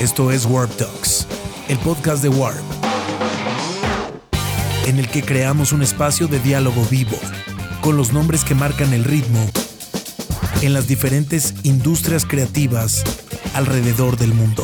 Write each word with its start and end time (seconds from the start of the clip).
Esto 0.00 0.30
es 0.30 0.46
Warp 0.46 0.70
Talks, 0.76 1.28
el 1.68 1.76
podcast 1.76 2.22
de 2.22 2.30
Warp, 2.30 2.56
en 4.88 4.98
el 4.98 5.06
que 5.06 5.20
creamos 5.22 5.74
un 5.74 5.82
espacio 5.82 6.26
de 6.26 6.38
diálogo 6.38 6.82
vivo 6.90 7.18
con 7.82 7.98
los 7.98 8.10
nombres 8.10 8.42
que 8.42 8.54
marcan 8.54 8.94
el 8.94 9.04
ritmo 9.04 9.38
en 10.62 10.72
las 10.72 10.88
diferentes 10.88 11.54
industrias 11.64 12.24
creativas 12.24 13.04
alrededor 13.54 14.16
del 14.16 14.32
mundo. 14.32 14.62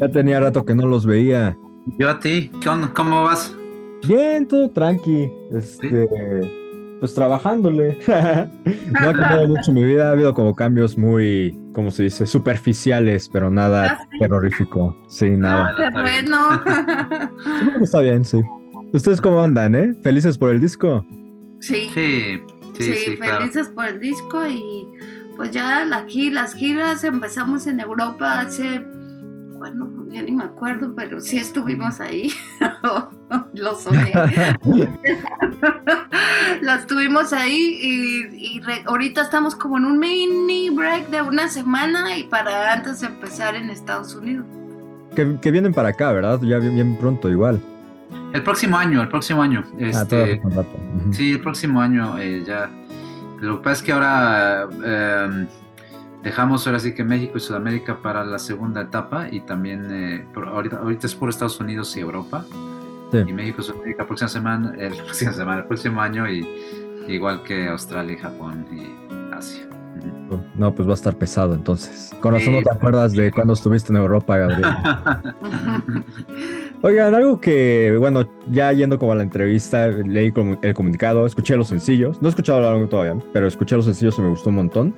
Ya 0.00 0.08
tenía 0.10 0.40
rato 0.40 0.64
que 0.64 0.74
no 0.74 0.88
los 0.88 1.06
veía. 1.06 1.56
Yo 1.96 2.10
a 2.10 2.18
ti, 2.18 2.50
¿qué 2.60 2.68
onda? 2.68 2.92
¿Cómo 2.92 3.22
vas? 3.22 3.54
Bien, 4.08 4.48
todo 4.48 4.68
tranqui. 4.70 5.30
Este, 5.52 6.08
pues 7.00 7.14
trabajándole. 7.14 7.98
no 8.06 9.08
ha 9.08 9.12
cambiado 9.14 9.48
mucho 9.48 9.72
mi 9.72 9.82
vida, 9.84 10.08
ha 10.08 10.12
habido 10.12 10.34
como 10.34 10.54
cambios 10.54 10.96
muy, 10.98 11.58
¿cómo 11.72 11.90
se 11.90 12.04
dice? 12.04 12.26
Superficiales, 12.26 13.28
pero 13.32 13.50
nada 13.50 13.96
Ah, 13.98 14.06
sí. 14.10 14.18
terrorífico. 14.18 14.96
Sí, 15.08 15.30
nada. 15.30 15.74
Ah, 15.78 15.90
bueno. 15.92 16.62
Está 17.82 18.00
bien, 18.00 18.24
sí. 18.24 18.40
¿Ustedes 18.92 19.20
cómo 19.20 19.42
andan, 19.42 19.74
eh? 19.74 19.94
¿Felices 20.02 20.36
por 20.38 20.50
el 20.50 20.60
disco? 20.60 21.04
Sí, 21.60 21.88
Sí, 21.94 22.40
sí, 22.76 22.82
sí, 22.84 22.94
sí, 22.94 23.16
claro. 23.16 23.38
felices 23.40 23.68
por 23.68 23.86
el 23.86 24.00
disco 24.00 24.46
y 24.46 24.86
pues 25.36 25.50
ya 25.52 25.84
gi- 26.06 26.30
las 26.30 26.54
giras 26.54 27.04
empezamos 27.04 27.66
en 27.66 27.80
Europa 27.80 28.40
hace, 28.40 28.82
bueno, 29.78 30.12
ya 30.12 30.22
ni 30.22 30.32
me 30.32 30.44
acuerdo, 30.44 30.92
pero 30.94 31.20
sí 31.20 31.38
estuvimos 31.38 32.00
ahí. 32.00 32.30
Lo 33.54 33.74
soñé. 33.78 34.12
Las 36.62 36.86
tuvimos 36.86 37.32
ahí 37.32 37.78
y, 37.80 38.56
y 38.56 38.60
re- 38.60 38.82
ahorita 38.86 39.22
estamos 39.22 39.54
como 39.54 39.78
en 39.78 39.84
un 39.84 39.98
mini 39.98 40.70
break 40.70 41.08
de 41.10 41.22
una 41.22 41.48
semana 41.48 42.16
y 42.16 42.24
para 42.24 42.72
antes 42.72 43.00
de 43.00 43.08
empezar 43.08 43.54
en 43.56 43.70
Estados 43.70 44.14
Unidos. 44.14 44.46
que, 45.14 45.36
que 45.40 45.50
vienen 45.50 45.72
para 45.72 45.90
acá, 45.90 46.12
¿verdad? 46.12 46.40
Ya 46.42 46.58
bien, 46.58 46.74
bien 46.74 46.96
pronto, 46.96 47.28
igual. 47.28 47.60
El 48.32 48.42
próximo 48.42 48.76
año, 48.76 49.02
el 49.02 49.08
próximo 49.08 49.42
año. 49.42 49.64
Ah, 49.74 49.76
Este, 49.78 50.40
sí, 51.12 51.32
el 51.32 51.40
próximo 51.40 51.80
año 51.80 52.18
eh, 52.18 52.44
ya. 52.46 52.70
Lo 53.40 53.56
que 53.58 53.64
pasa 53.64 53.76
es 53.76 53.82
que 53.82 53.92
ahora 53.92 54.68
eh, 54.84 55.46
dejamos 56.22 56.66
ahora 56.66 56.78
sí 56.80 56.94
que 56.94 57.04
México 57.04 57.32
y 57.36 57.40
Sudamérica 57.40 58.00
para 58.02 58.24
la 58.24 58.38
segunda 58.38 58.82
etapa 58.82 59.28
y 59.30 59.40
también 59.40 59.86
eh, 59.90 60.26
por- 60.34 60.48
ahorita, 60.48 60.78
ahorita 60.78 61.06
es 61.06 61.14
por 61.14 61.28
Estados 61.28 61.58
Unidos 61.60 61.96
y 61.96 62.00
Europa. 62.00 62.44
Sí. 63.12 63.18
Y 63.26 63.32
México 63.32 63.60
y 63.60 63.64
Sudamérica 63.64 64.06
próxima 64.06 64.28
semana, 64.28 64.74
el 64.78 64.94
próxima 64.94 65.32
semana, 65.32 65.60
el 65.60 65.66
próximo 65.66 66.00
año 66.00 66.28
y 66.30 66.46
igual 67.08 67.42
que 67.42 67.68
Australia 67.68 68.14
y 68.14 68.18
Japón 68.18 68.66
y 68.72 69.34
Asia. 69.34 69.66
No, 70.54 70.72
pues 70.72 70.86
va 70.86 70.92
a 70.92 70.94
estar 70.94 71.16
pesado 71.16 71.54
entonces. 71.54 72.14
Con 72.20 72.34
razón 72.34 72.52
no 72.52 72.62
te 72.62 72.70
acuerdas 72.70 73.12
de 73.12 73.32
cuando 73.32 73.54
estuviste 73.54 73.92
en 73.92 73.96
Europa, 73.96 74.36
Gabriel. 74.36 74.62
Oigan, 76.82 77.14
algo 77.14 77.40
que, 77.40 77.94
bueno, 77.98 78.26
ya 78.50 78.72
yendo 78.72 78.98
como 78.98 79.12
a 79.12 79.14
la 79.16 79.22
entrevista, 79.22 79.88
leí 79.88 80.32
el 80.62 80.74
comunicado, 80.74 81.26
escuché 81.26 81.56
los 81.56 81.68
sencillos, 81.68 82.22
no 82.22 82.28
he 82.28 82.30
escuchado 82.30 82.60
el 82.60 82.64
álbum 82.66 82.88
todavía, 82.88 83.16
pero 83.32 83.46
escuché 83.48 83.76
los 83.76 83.84
sencillos 83.84 84.18
y 84.18 84.22
me 84.22 84.28
gustó 84.28 84.50
un 84.50 84.56
montón. 84.56 84.94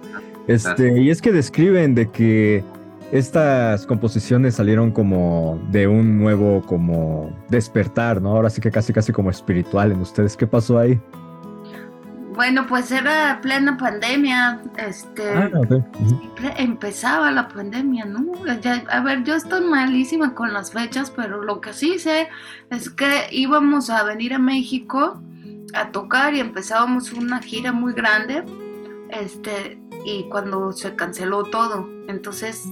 Este, 0.47 1.01
y 1.01 1.11
es 1.11 1.23
que 1.23 1.33
describen 1.33 1.95
de 1.95 2.11
que 2.11 2.65
estas 3.13 3.87
composiciones 3.87 4.55
salieron 4.55 4.91
como 4.91 5.61
de 5.71 5.87
un 5.87 6.19
nuevo 6.19 6.63
como 6.63 7.31
despertar, 7.49 8.21
¿no? 8.23 8.31
Ahora 8.31 8.51
sí 8.51 8.61
que 8.61 8.71
casi 8.71 8.93
casi 8.93 9.13
como 9.13 9.31
espiritual 9.31 9.93
en 9.93 10.01
ustedes. 10.01 10.37
¿Qué 10.37 10.47
pasó 10.47 10.79
ahí? 10.79 10.99
Bueno, 12.35 12.67
pues 12.67 12.91
era 12.91 13.41
plena 13.43 13.77
pandemia, 13.77 14.63
este... 14.79 15.23
Ah, 15.35 15.51
ok. 15.55 15.71
Ujú. 15.71 16.09
Siempre 16.19 16.55
empezaba 16.57 17.31
la 17.31 17.47
pandemia, 17.49 18.07
¿no? 18.07 18.25
Ya- 18.63 18.83
a 18.89 19.01
ver, 19.03 19.23
yo 19.25 19.35
estoy 19.35 19.63
malísima 19.67 20.35
con 20.35 20.55
las 20.55 20.73
fechas, 20.73 21.13
pero 21.15 21.43
lo 21.43 21.61
que 21.61 21.75
sí 21.75 21.99
sé 21.99 22.29
es 22.71 22.89
que 22.89 23.27
íbamos 23.33 23.91
a 23.91 24.03
venir 24.05 24.33
a 24.33 24.39
México 24.39 25.21
a 25.75 25.91
tocar 25.91 26.33
y 26.35 26.41
empezábamos 26.41 27.13
una 27.13 27.41
gira 27.43 27.71
muy 27.73 27.93
grande, 27.93 28.43
este, 29.13 29.81
y 30.05 30.25
cuando 30.29 30.73
se 30.73 30.97
canceló 30.97 31.45
todo, 31.45 31.89
entonces 32.09 32.65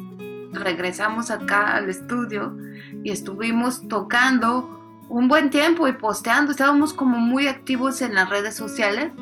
regresamos 0.52 1.30
acá 1.30 1.76
al 1.76 1.88
estudio 1.88 2.56
y 3.04 3.10
estuvimos 3.10 3.86
tocando 3.88 4.78
un 5.08 5.28
buen 5.28 5.50
tiempo 5.50 5.86
y 5.86 5.92
posteando, 5.92 6.52
estábamos 6.52 6.92
como 6.92 7.18
muy 7.18 7.46
activos 7.46 8.00
en 8.02 8.14
las 8.14 8.28
redes 8.28 8.54
sociales 8.54 9.12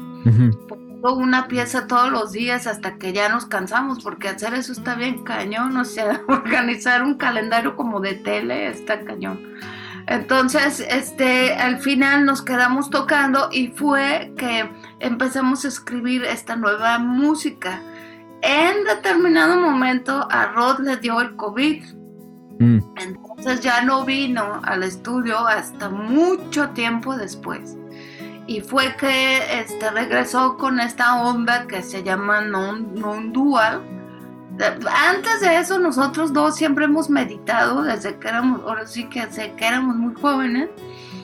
poniendo 0.69 1.15
una 1.15 1.49
pieza 1.49 1.87
todos 1.87 2.11
los 2.11 2.33
días 2.33 2.67
hasta 2.67 2.97
que 2.99 3.13
ya 3.13 3.29
nos 3.29 3.47
cansamos, 3.47 4.03
porque 4.03 4.29
hacer 4.29 4.55
eso 4.55 4.73
está 4.73 4.95
bien 4.95 5.25
cañón, 5.25 5.77
o 5.77 5.85
sea, 5.85 6.21
organizar 6.29 7.03
un 7.03 7.15
calendario 7.15 7.77
como 7.77 8.01
de 8.01 8.15
tele 8.15 8.69
está 8.69 9.05
cañón. 9.05 9.41
Entonces, 10.09 10.81
este, 10.89 11.55
al 11.55 11.79
final 11.79 12.25
nos 12.25 12.43
quedamos 12.43 12.91
tocando 12.91 13.49
y 13.53 13.69
fue 13.69 14.33
que 14.37 14.69
empezamos 15.01 15.65
a 15.65 15.69
escribir 15.69 16.25
esta 16.25 16.57
nueva 16.57 16.99
música. 16.99 17.81
En 18.41 18.85
determinado 18.85 19.61
momento 19.61 20.27
a 20.31 20.47
Rod 20.47 20.81
le 20.81 20.97
dio 20.97 21.21
el 21.21 21.37
COVID, 21.37 21.99
Mm. 22.59 22.79
entonces 22.97 23.61
ya 23.61 23.83
no 23.83 24.05
vino 24.05 24.61
al 24.65 24.83
estudio 24.83 25.47
hasta 25.47 25.89
mucho 25.89 26.71
tiempo 26.71 27.17
después. 27.17 27.77
Y 28.49 28.61
fue 28.63 28.97
que 28.97 29.61
este, 29.61 29.91
regresó 29.91 30.57
con 30.57 30.81
esta 30.81 31.23
onda 31.23 31.67
que 31.67 31.83
se 31.83 32.03
llama 32.03 32.41
non, 32.41 32.95
non-dual. 32.95 33.83
Antes 34.61 35.41
de 35.41 35.59
eso 35.59 35.79
nosotros 35.79 36.33
dos 36.33 36.57
siempre 36.57 36.87
hemos 36.87 37.09
meditado 37.09 37.83
desde 37.83 38.19
que 38.19 38.29
éramos, 38.29 38.63
ahora 38.63 38.87
sí 38.87 39.05
que 39.05 39.27
desde 39.27 39.55
que 39.55 39.67
éramos 39.67 39.97
muy 39.97 40.15
jóvenes, 40.15 40.69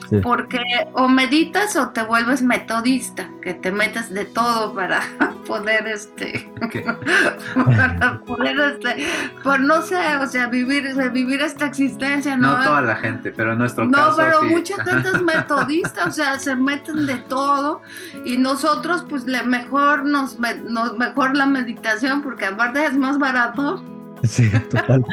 Sí. 0.09 0.17
porque 0.21 0.61
o 0.93 1.07
meditas 1.07 1.75
o 1.75 1.89
te 1.89 2.03
vuelves 2.03 2.41
metodista, 2.41 3.29
que 3.41 3.53
te 3.53 3.71
metes 3.71 4.09
de 4.13 4.25
todo 4.25 4.73
para 4.73 5.01
poder 5.47 5.87
este 5.87 6.51
para 7.65 8.19
poder 8.19 8.59
este, 8.59 9.07
pues 9.43 9.59
no 9.59 9.81
sé, 9.81 10.17
o 10.17 10.27
sea, 10.27 10.47
vivir, 10.47 10.93
vivir 11.11 11.41
esta 11.41 11.65
existencia, 11.65 12.37
¿no? 12.37 12.57
No 12.57 12.63
toda 12.63 12.81
la 12.81 12.95
gente, 12.95 13.31
pero 13.31 13.53
en 13.53 13.59
nuestro 13.59 13.85
No, 13.85 13.97
caso 13.97 14.17
pero 14.17 14.41
sí. 14.41 14.45
mucha 14.47 14.83
gente 14.83 15.09
es 15.09 15.21
metodista, 15.35 16.05
o 16.05 16.11
sea, 16.11 16.39
se 16.39 16.55
meten 16.55 17.05
de 17.05 17.17
todo 17.17 17.81
y 18.23 18.37
nosotros 18.37 19.05
pues 19.09 19.25
le 19.25 19.43
mejor 19.43 20.05
nos, 20.05 20.37
nos 20.39 20.97
mejor 20.97 21.35
la 21.35 21.45
meditación 21.45 22.21
porque 22.21 22.45
aparte 22.45 22.85
es 22.85 22.95
más 22.97 23.17
barato 23.17 23.83
Sí, 24.23 24.49
total. 24.69 25.05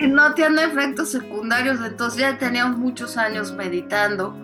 y 0.00 0.06
no 0.08 0.34
tiene 0.34 0.64
efectos 0.64 1.10
secundarios, 1.10 1.80
entonces 1.84 2.20
ya 2.20 2.38
teníamos 2.38 2.78
muchos 2.78 3.16
años 3.16 3.52
meditando, 3.52 4.36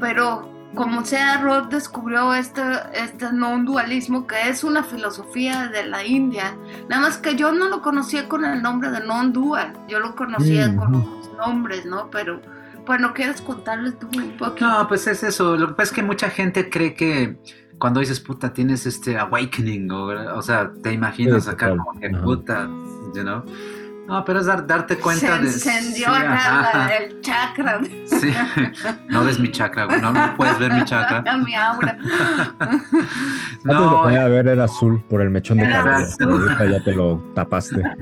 pero 0.00 0.50
como 0.74 1.04
sea, 1.04 1.38
Rod 1.42 1.64
descubrió 1.64 2.34
este, 2.34 2.62
este 2.94 3.30
non-dualismo 3.32 4.26
que 4.26 4.48
es 4.48 4.64
una 4.64 4.82
filosofía 4.82 5.68
de 5.68 5.84
la 5.84 6.04
India, 6.04 6.56
nada 6.88 7.02
más 7.02 7.18
que 7.18 7.36
yo 7.36 7.52
no 7.52 7.68
lo 7.68 7.82
conocía 7.82 8.28
con 8.28 8.44
el 8.44 8.62
nombre 8.62 8.90
de 8.90 9.00
non-dual, 9.00 9.74
yo 9.88 10.00
lo 10.00 10.14
conocía 10.16 10.68
Mm, 10.68 10.76
con 10.76 10.94
otros 10.94 11.30
nombres, 11.36 11.84
¿no? 11.84 12.10
Pero 12.10 12.40
bueno, 12.86 13.12
¿quieres 13.14 13.40
contarles 13.42 13.98
tú 13.98 14.08
un 14.16 14.36
poquito? 14.36 14.66
No, 14.66 14.88
pues 14.88 15.06
es 15.06 15.22
eso. 15.22 15.56
Lo 15.56 15.68
que 15.68 15.74
pasa 15.74 15.90
es 15.90 15.92
que 15.92 16.02
mucha 16.02 16.30
gente 16.30 16.68
cree 16.68 16.94
que 16.94 17.36
cuando 17.82 17.98
dices 17.98 18.20
puta 18.20 18.52
tienes 18.52 18.86
este 18.86 19.18
awakening, 19.18 19.90
o, 19.90 20.36
o 20.36 20.42
sea, 20.42 20.70
te 20.84 20.92
imaginas 20.92 21.44
Sí, 21.44 21.50
acá 21.50 21.70
total. 21.70 21.78
como 21.84 22.00
que 22.00 22.06
Ajá. 22.06 22.22
puta, 22.22 22.68
you 23.12 23.22
know. 23.22 23.42
No, 24.06 24.24
pero 24.24 24.38
es 24.40 24.46
dar- 24.46 24.66
darte 24.66 24.96
cuenta 24.98 25.36
se 25.38 25.42
de. 25.42 25.48
encendió 25.48 26.06
sí, 26.06 26.12
acá 26.22 26.90
el 26.96 27.20
chakra, 27.20 27.80
sí. 28.06 28.32
No 29.08 29.24
ves 29.24 29.38
mi 29.40 29.50
chakra, 29.50 29.84
güey, 29.86 30.00
no, 30.00 30.12
no 30.12 30.34
puedes 30.36 30.58
ver 30.60 30.72
mi 30.72 30.84
chakra. 30.84 31.22
mi 31.44 31.54
aura. 31.54 31.98
Antes 32.60 32.90
de 33.64 33.72
No, 33.72 34.02
poner 34.02 34.18
a 34.20 34.28
ver 34.28 34.46
era 34.48 34.64
azul 34.64 35.02
por 35.08 35.20
el 35.22 35.30
mechón 35.30 35.58
de 35.58 35.68
cabello. 35.70 36.06
Ahorita 36.20 36.64
ya 36.66 36.84
te 36.84 36.94
lo 36.94 37.20
tapaste. 37.34 37.82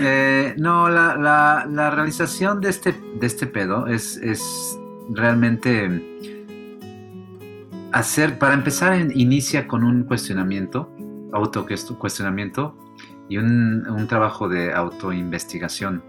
Eh, 0.00 0.54
no, 0.58 0.88
la, 0.88 1.16
la- 1.16 1.66
la 1.68 1.90
realización 1.90 2.60
de 2.60 2.68
este, 2.70 2.92
de 3.18 3.26
este 3.26 3.46
pedo 3.46 3.86
es, 3.86 4.16
es 4.18 4.78
realmente 5.10 6.37
hacer, 7.92 8.38
para 8.38 8.54
empezar, 8.54 8.98
inicia 9.14 9.66
con 9.66 9.84
un 9.84 10.04
cuestionamiento, 10.04 10.90
autocuestionamiento 11.32 12.76
y 13.28 13.38
un, 13.38 14.06
trabajo 14.08 14.48
de 14.48 14.72
autoinvestigación. 14.72 16.02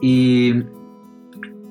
Y, 0.00 0.64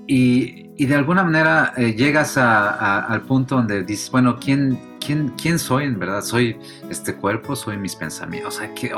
y, 0.08 0.86
de 0.86 0.96
alguna 0.96 1.24
manera 1.24 1.74
eh, 1.78 1.94
llegas 1.94 2.38
al 2.38 3.22
punto 3.24 3.56
donde 3.56 3.84
dices, 3.84 4.10
bueno, 4.10 4.38
¿quién, 4.40 4.80
quién, 5.00 5.34
¿quién 5.42 5.60
soy 5.60 5.86
en 5.86 6.00
verdad? 6.00 6.22
¿Soy 6.22 6.58
este 6.90 7.16
cuerpo? 7.16 7.56
¿Soy 7.56 7.78
mis 7.78 7.96
pensamientos? 7.96 8.56
O 8.56 8.60
sea, 8.60 8.74
¿qué- 8.74 8.92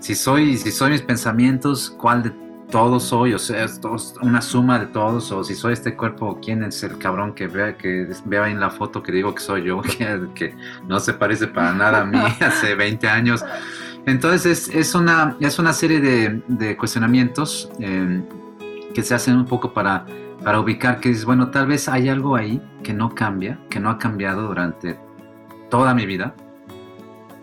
si, 0.00 0.14
soy, 0.14 0.56
si 0.56 0.70
soy 0.70 0.92
mis 0.92 1.02
pensamientos, 1.02 1.90
¿cuál 1.98 2.22
de 2.22 2.47
todo 2.70 3.00
soy, 3.00 3.32
o 3.32 3.38
sea, 3.38 3.64
es 3.64 3.80
una 4.20 4.42
suma 4.42 4.78
de 4.78 4.86
todos, 4.86 5.32
o 5.32 5.42
si 5.42 5.54
soy 5.54 5.72
este 5.72 5.96
cuerpo, 5.96 6.38
¿quién 6.42 6.62
es 6.62 6.82
el 6.82 6.98
cabrón 6.98 7.34
que 7.34 7.46
vea, 7.46 7.76
que 7.76 8.06
vea 8.26 8.48
en 8.48 8.60
la 8.60 8.70
foto 8.70 9.02
que 9.02 9.10
digo 9.10 9.34
que 9.34 9.40
soy 9.40 9.64
yo, 9.64 9.80
que, 10.34 10.54
no 10.86 11.00
se 11.00 11.14
parece 11.14 11.46
para 11.46 11.72
nada 11.72 12.02
a 12.02 12.04
mí 12.04 12.18
hace 12.40 12.74
20 12.74 13.08
años? 13.08 13.44
Entonces 14.06 14.68
es, 14.72 14.94
una, 14.94 15.36
es 15.40 15.58
una 15.58 15.72
serie 15.72 16.00
de, 16.00 16.76
cuestionamientos 16.76 17.70
eh, 17.80 18.22
que 18.94 19.02
se 19.02 19.14
hacen 19.14 19.36
un 19.36 19.44
poco 19.44 19.72
para, 19.72 20.06
para 20.42 20.60
ubicar 20.60 21.00
que 21.00 21.10
es, 21.10 21.24
bueno, 21.24 21.50
tal 21.50 21.66
vez 21.66 21.88
hay 21.88 22.08
algo 22.08 22.36
ahí 22.36 22.62
que 22.82 22.92
no 22.92 23.14
cambia, 23.14 23.58
que 23.68 23.80
no 23.80 23.90
ha 23.90 23.98
cambiado 23.98 24.46
durante 24.46 24.98
toda 25.70 25.94
mi 25.94 26.06
vida, 26.06 26.34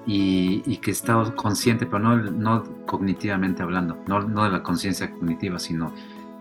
y, 0.06 0.78
que 0.78 0.92
he 0.92 0.94
estado 0.94 1.36
consciente, 1.36 1.86
pero 1.86 2.00
no, 2.00 2.16
no 2.18 2.64
cognitivamente 2.86 3.64
hablando, 3.64 3.98
no, 4.08 4.22
no 4.22 4.44
de 4.44 4.52
la 4.52 4.64
conciencia 4.64 5.12
cognitiva, 5.12 5.60
sino 5.60 5.92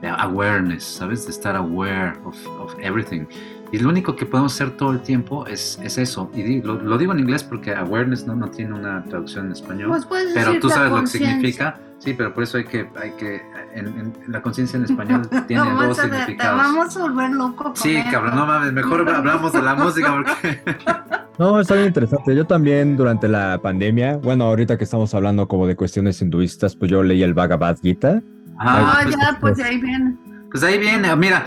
de 0.01 0.09
awareness, 0.09 0.85
¿sabes? 0.85 1.25
De 1.25 1.31
estar 1.31 1.57
aware 1.57 2.13
of, 2.25 2.37
of, 2.61 2.75
everything. 2.79 3.27
Y 3.73 3.79
lo 3.79 3.89
único 3.89 4.15
que 4.15 4.27
podemos 4.27 4.55
hacer 4.55 4.77
todo 4.77 4.93
el 4.93 5.01
tiempo 5.01 5.47
es, 5.47 5.79
es 5.83 5.99
eso. 5.99 6.31
Y 6.35 6.61
lo, 6.63 6.99
digo 6.99 7.13
en 7.13 7.21
inglés 7.21 7.43
porque 7.43 7.75
awareness 7.75 8.27
no, 8.27 8.37
no 8.37 8.51
tiene 8.51 8.75
una 8.75 9.03
traducción 9.05 9.47
en 9.47 9.53
español. 9.53 9.89
Pues 9.89 10.07
pero 10.35 10.61
tú 10.61 10.69
sabes 10.69 10.93
lo 10.93 11.01
que 11.01 11.07
significa. 11.07 11.81
Sí, 11.99 12.13
pero 12.13 12.35
por 12.35 12.43
eso 12.43 12.59
hay 12.59 12.65
que, 12.65 12.91
hay 13.01 13.13
que 13.13 13.43
en, 13.73 14.13
la 14.29 14.43
conciencia 14.43 14.77
en 14.77 14.85
español 14.91 15.29
tiene 15.47 15.71
dos 15.71 15.97
significados. 15.97 16.63
vamos 16.63 16.97
a 16.97 17.01
volver 17.01 17.31
loco. 17.31 17.73
sí, 17.77 18.03
cabrón, 18.11 18.37
no 18.37 18.47
mames, 18.47 18.73
mejor 18.73 19.09
hablamos 19.09 19.53
de 19.53 19.63
la 19.63 19.75
música 19.75 20.13
porque... 20.15 20.61
No, 21.39 21.61
está 21.61 21.75
bien 21.75 21.89
interesante. 21.89 22.35
Yo 22.35 22.47
también 22.47 22.97
durante 22.97 23.29
la 23.29 23.61
pandemia, 23.61 24.19
bueno, 24.19 24.45
ahorita 24.45 24.79
que 24.79 24.85
estamos 24.85 25.15
hablando 25.15 25.49
como 25.49 25.67
de 25.67 25.75
cuestiones 25.75 26.21
hinduistas, 26.23 26.77
pues 26.77 26.91
yo 26.91 27.03
leí 27.03 27.23
el 27.23 27.35
Bhagavad 27.35 27.79
Gita. 27.83 28.23
Ah, 28.59 29.01
pues, 29.03 29.17
ya, 29.17 29.39
pues 29.41 29.61
ahí 29.61 29.81
viene. 29.81 30.17
Pues 30.51 30.63
ahí 30.63 30.79
viene, 30.79 31.17
mira, 31.17 31.45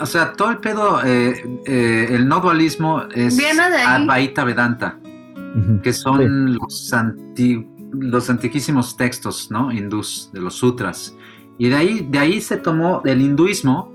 o 0.00 0.06
sea, 0.06 0.32
todo 0.34 0.50
el 0.50 0.58
pedo, 0.58 1.04
eh, 1.04 1.60
eh, 1.66 2.06
el 2.10 2.28
no 2.28 2.38
dualismo 2.38 3.02
es 3.12 3.36
Advaita 3.84 4.44
Vedanta, 4.44 5.00
que 5.82 5.92
son 5.92 6.54
los, 6.54 6.94
los 7.92 8.30
antiquísimos 8.30 8.96
textos, 8.96 9.50
¿no? 9.50 9.72
Hindús, 9.72 10.30
de 10.32 10.40
los 10.40 10.54
sutras. 10.54 11.16
Y 11.58 11.70
de 11.70 11.74
ahí, 11.74 12.06
de 12.08 12.20
ahí 12.20 12.40
se 12.40 12.56
tomó, 12.58 13.00
del 13.04 13.20
hinduismo, 13.20 13.92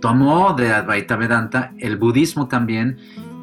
tomó 0.00 0.54
de 0.54 0.72
Advaita 0.72 1.16
Vedanta, 1.16 1.74
el 1.78 1.98
budismo 1.98 2.48
también, 2.48 2.96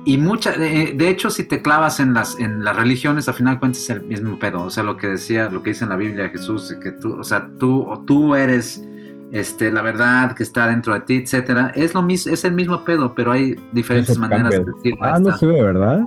y 0.06 0.20
mucha, 0.20 0.52
de, 0.52 1.10
hecho, 1.10 1.32
si 1.32 1.44
te 1.44 1.64
clavas 1.64 2.00
en 2.00 2.14
las, 2.14 2.40
en 2.40 2.64
las 2.64 2.76
religiones, 2.76 3.28
al 3.28 3.34
final 3.34 3.60
cuentas 3.60 3.90
el 3.90 4.04
mismo 4.04 4.38
pedo. 4.38 4.62
O 4.62 4.70
sea, 4.70 4.84
lo 4.84 4.98
que 4.98 5.08
decía, 5.08 5.50
lo 5.50 5.64
que 5.64 5.72
dice 5.72 5.84
en 5.84 5.90
la 5.90 5.96
Biblia 5.96 6.30
Jesús, 6.30 6.76
que 6.82 6.92
tú, 6.92 7.20
o 7.20 7.24
sea, 7.24 7.50
tú, 7.60 7.82
o 7.90 8.00
tú 8.02 8.36
eres 8.36 8.88
este, 9.32 9.72
la 9.72 9.82
verdad 9.82 10.34
que 10.34 10.44
está 10.44 10.68
dentro 10.68 10.94
de 10.94 11.00
ti, 11.02 11.16
etcétera. 11.16 11.72
Es 11.76 11.96
lo 11.96 12.04
mismo, 12.04 12.32
es 12.32 12.46
el 12.46 12.54
mismo 12.54 12.84
pedo, 12.84 13.16
pero 13.16 13.32
hay 13.32 13.56
diferentes 13.72 14.16
maneras 14.20 14.52
de 14.52 14.60
decirlo. 14.60 15.00
Ah, 15.02 15.18
no 15.20 15.36
se 15.36 15.48
ve, 15.48 15.64
¿verdad? 15.64 16.02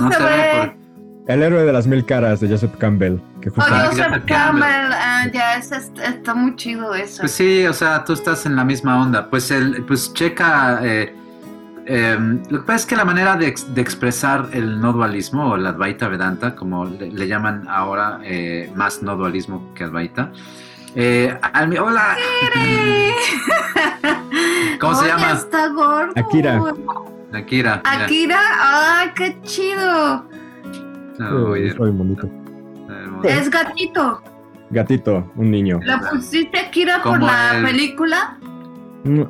No, 0.00 0.10
se, 0.10 0.22
ve. 0.22 0.76
El 1.28 1.42
héroe 1.44 1.62
de 1.62 1.72
las 1.72 1.86
mil 1.86 2.04
caras 2.04 2.40
de 2.40 2.48
Joseph 2.48 2.74
Campbell. 2.78 3.18
Que 3.40 3.50
oh, 3.50 3.52
Joseph 3.54 4.24
Campbell, 4.26 4.92
ah, 4.92 5.28
ya 5.32 5.58
es, 5.58 5.70
está 5.70 6.34
muy 6.34 6.56
chido 6.56 6.92
eso. 6.92 7.20
Pues 7.20 7.30
sí, 7.30 7.64
o 7.66 7.72
sea, 7.72 8.04
tú 8.04 8.14
estás 8.14 8.46
en 8.46 8.56
la 8.56 8.64
misma 8.64 9.00
onda. 9.00 9.30
Pues 9.30 9.52
el, 9.52 9.84
pues 9.84 10.12
checa. 10.12 10.80
Eh, 10.82 11.14
Em, 11.86 12.42
lo 12.48 12.60
que 12.60 12.66
pasa 12.66 12.76
es 12.76 12.86
que 12.86 12.96
la 12.96 13.04
manera 13.04 13.36
de, 13.36 13.46
expresar 13.46 14.48
el 14.52 14.80
no 14.80 14.92
dualismo 14.92 15.50
o 15.50 15.56
el 15.56 15.66
Advaita 15.66 16.08
Vedanta, 16.08 16.54
como 16.54 16.86
le, 16.86 17.28
llaman 17.28 17.66
ahora 17.68 18.20
eh, 18.24 18.72
más 18.74 19.02
no 19.02 19.16
dualismo 19.16 19.72
que 19.74 19.84
Advaita. 19.84 20.32
Eh, 20.94 21.36
hola. 21.80 22.16
¿Cómo 24.80 24.94
se 24.94 25.08
llama? 25.08 25.32
Está 25.32 25.68
gordo. 25.68 26.12
Akira. 26.16 26.60
Akira. 27.32 27.82
Akira, 27.84 28.40
¡ay, 28.60 29.10
qué 29.14 29.36
chido! 29.42 30.24
bonito. 31.18 32.30
Es 33.24 33.50
gatito. 33.50 34.22
Gatito, 34.70 35.30
un 35.36 35.50
niño. 35.50 35.80
¿La 35.82 36.00
pusiste 36.00 36.58
Akira 36.58 37.02
por 37.02 37.20
la 37.20 37.60
película? 37.62 38.38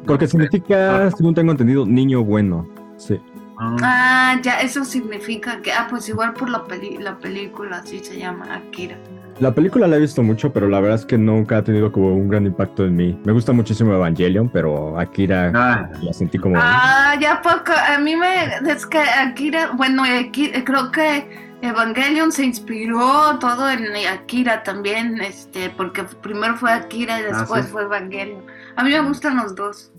Porque 0.07 0.27
significa, 0.27 1.11
según 1.11 1.35
tengo 1.35 1.53
entendido, 1.53 1.85
niño 1.85 2.23
bueno. 2.23 2.67
Sí. 2.97 3.21
Ah. 3.57 3.77
ah, 3.83 4.41
ya, 4.43 4.61
eso 4.61 4.85
significa 4.85 5.61
que, 5.63 5.73
ah, 5.73 5.87
pues 5.89 6.09
igual 6.09 6.35
por 6.35 6.49
la, 6.49 6.65
peli 6.65 6.99
la 6.99 7.19
película, 7.19 7.79
así 7.79 8.01
se 8.01 8.19
llama, 8.19 8.53
Akira. 8.53 8.97
La 9.41 9.53
película 9.53 9.89
la 9.89 9.97
he 9.97 10.01
visto 10.01 10.23
mucho, 10.23 10.53
pero 10.53 10.69
la 10.69 10.81
verdad 10.81 10.99
es 11.01 11.05
que 11.05 11.19
nunca 11.19 11.59
ha 11.59 11.65
tenido 11.65 11.91
como 11.91 12.15
un 12.15 12.29
gran 12.29 12.47
impacto 12.47 12.85
en 12.85 12.95
mí. 12.95 13.19
Me 13.25 13.33
gusta 13.33 13.53
muchísimo 13.53 13.93
Evangelion, 13.93 14.49
pero 14.49 14.99
Akira 14.99 15.51
ah. 15.55 15.91
la 16.03 16.13
sentí 16.13 16.39
como... 16.39 16.57
Ah, 16.57 17.17
ya 17.21 17.43
poco, 17.43 17.73
a 17.73 17.99
mí 17.99 18.15
me... 18.15 18.71
Es 18.71 18.87
que 18.87 18.99
Akira, 18.99 19.73
bueno, 19.77 20.05
creo 20.33 20.93
que 20.93 21.44
Evangelion 21.69 22.31
se 22.31 22.45
inspiró 22.45 23.39
todo 23.39 23.71
en 23.71 23.85
Akira 24.07 24.63
también, 24.63 25.21
este, 25.21 25.71
porque 25.71 26.05
primero 26.23 26.57
fue 26.57 26.73
Akira 26.73 27.21
y 27.21 27.25
ah, 27.25 27.39
después 27.39 27.67
fue 27.69 27.83
Evangelion. 27.83 28.45
A 28.77 28.85
mí 28.85 28.91
me 28.91 29.01
gustan 29.01 29.37
los 29.37 29.55
dos. 29.55 29.91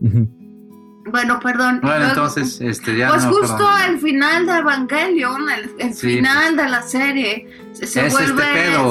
Bueno, 0.00 1.40
perdón. 1.40 1.80
Bueno, 1.82 2.08
entonces, 2.08 2.60
este, 2.60 2.96
ya 2.96 3.08
Pues 3.08 3.24
justo 3.24 3.68
al 3.68 3.98
final 3.98 4.46
de 4.46 4.58
Evangelion, 4.58 5.42
el, 5.78 5.94
final 5.94 6.56
de 6.56 6.68
la 6.68 6.82
serie, 6.82 7.48
se, 7.72 7.84
este 7.84 8.08
vuelve, 8.08 8.44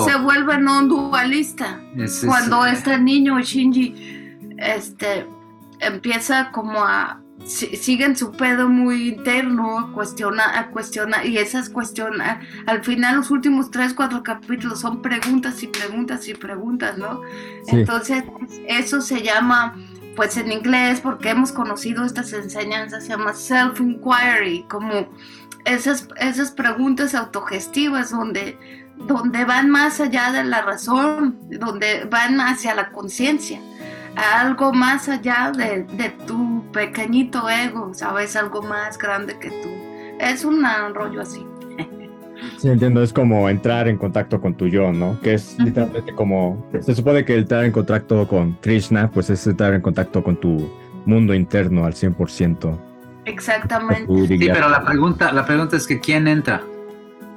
se 0.06 0.16
vuelve 0.18 0.58
no 0.60 0.84
dualista. 0.84 1.80
cuando 2.26 2.66
este 2.66 3.00
niño 3.00 3.40
Shinji, 3.40 4.38
este, 4.58 5.26
empieza 5.80 6.52
como 6.52 6.84
a 6.84 7.22
siguen 7.46 8.16
su 8.16 8.32
pedo 8.32 8.70
muy 8.70 9.10
interno, 9.10 9.80
a 9.80 9.92
cuestionar, 9.92 10.58
a 10.58 10.70
cuestionar, 10.70 11.26
y 11.26 11.38
esas 11.38 11.70
cuestiones, 11.70 12.28
al 12.68 12.84
final 12.84 13.18
los 13.18 13.32
últimos 13.32 13.72
tres, 13.72 13.94
cuatro 13.94 14.24
capítulos 14.24 14.80
son 14.80 15.02
preguntas 15.02 15.62
y 15.64 15.68
preguntas 15.68 16.28
y 16.28 16.34
preguntas, 16.34 16.98
¿no? 16.98 17.22
Entonces, 17.68 18.24
eso 18.68 19.02
se 19.02 19.22
llama, 19.22 19.76
pues 20.16 20.38
en 20.38 20.52
inglés, 20.52 21.02
porque 21.02 21.30
hemos 21.30 21.52
conocido 21.52 22.06
estas 22.06 22.34
enseñanzas, 22.34 23.04
se 23.04 23.10
llama 23.10 23.34
self-inquiry, 23.34 24.68
como 24.68 25.10
esas, 25.66 26.08
esas 26.18 26.52
preguntas 26.52 27.16
autogestivas 27.16 28.12
donde, 28.12 28.58
donde 29.08 29.46
van 29.46 29.70
más 29.70 30.00
allá 30.00 30.32
de 30.32 30.44
la 30.44 30.62
razón, 30.62 31.40
donde 31.50 32.06
van 32.06 32.40
hacia 32.42 32.76
la 32.76 32.92
conciencia 32.92 33.60
algo 34.16 34.74
más 34.74 35.10
allá 35.10 35.52
de, 35.56 35.86
tu 36.26 36.64
pequeñito 36.72 37.50
ego, 37.50 37.94
¿sabes? 37.94 38.36
Algo 38.36 38.62
más 38.62 38.98
grande 38.98 39.38
que 39.40 39.50
tú. 39.50 39.70
Es 40.20 40.44
un 40.46 40.64
rollo 40.94 41.22
así. 41.22 41.46
Sí, 42.58 42.70
entiendo, 42.70 43.02
es 43.02 43.14
como 43.14 43.50
entrar 43.50 43.88
en 43.88 43.98
contacto 43.98 44.40
con 44.42 44.54
tu 44.54 44.68
yo, 44.68 44.92
¿no? 44.92 45.20
Que 45.22 45.34
es 45.34 45.58
literalmente 45.60 46.14
como, 46.14 46.66
se 46.82 46.96
supone 46.96 47.26
que 47.26 47.38
entrar 47.38 47.66
en 47.66 47.72
contacto 47.72 48.28
con 48.28 48.54
Krishna, 48.62 49.10
pues 49.12 49.30
es 49.30 49.46
entrar 49.48 49.74
en 49.74 49.82
contacto 49.82 50.24
con 50.24 50.40
tu 50.40 50.70
mundo 51.06 51.34
interno 51.34 51.86
al 51.86 51.94
100%. 51.94 52.78
Exactamente. 53.26 54.28
Sí, 54.28 54.50
pero 54.52 54.70
la 54.70 54.84
pregunta, 54.84 55.32
la 55.32 55.46
pregunta 55.46 55.78
es 55.78 55.86
que 55.86 56.00
¿quién 56.00 56.28
entra? 56.28 56.62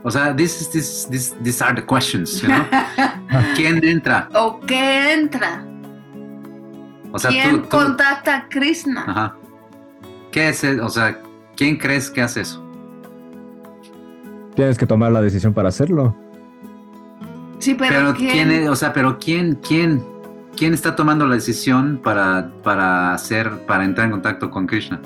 O 0.05 0.11
sea, 0.11 0.35
this 0.35 0.69
this, 0.71 1.07
this, 1.11 1.35
these 1.43 1.63
are 1.63 1.75
the 1.75 1.87
questions, 1.87 2.43
¿no? 2.43 2.67
¿Quién 3.57 3.85
entra? 3.85 4.29
¿O 4.35 4.61
qué 4.61 5.13
entra? 5.13 5.65
¿Quién 7.29 7.63
contacta 7.63 8.37
a 8.37 8.49
Krishna? 8.49 9.05
Ajá. 9.07 9.37
¿Qué 10.31 10.49
es 10.49 10.65
O 10.65 10.89
sea, 10.89 11.19
¿quién 11.57 11.77
crees 11.77 12.11
que 12.11 12.23
hace 12.23 12.41
eso? 12.41 12.63
Tienes 14.55 14.79
que 14.79 14.87
tomar 14.87 15.13
la 15.13 15.21
decisión 15.21 15.53
para 15.53 15.69
hacerlo. 15.69 16.17
Sí, 17.59 17.75
pero, 17.75 18.15
¿quién? 18.15 18.69
o 18.69 18.77
sea, 18.77 18.93
pero 18.93 19.19
quién, 19.19 19.55
quién, 19.57 20.05
quién 20.57 20.75
está 20.75 20.97
tomando 20.97 21.27
la 21.27 21.37
decisión 21.37 22.01
para, 22.03 22.51
para 22.63 23.15
hacer, 23.15 23.51
para 23.67 23.85
entrar 23.85 24.07
en 24.07 24.13
contacto 24.13 24.51
con 24.51 24.67
Krishna? 24.67 25.01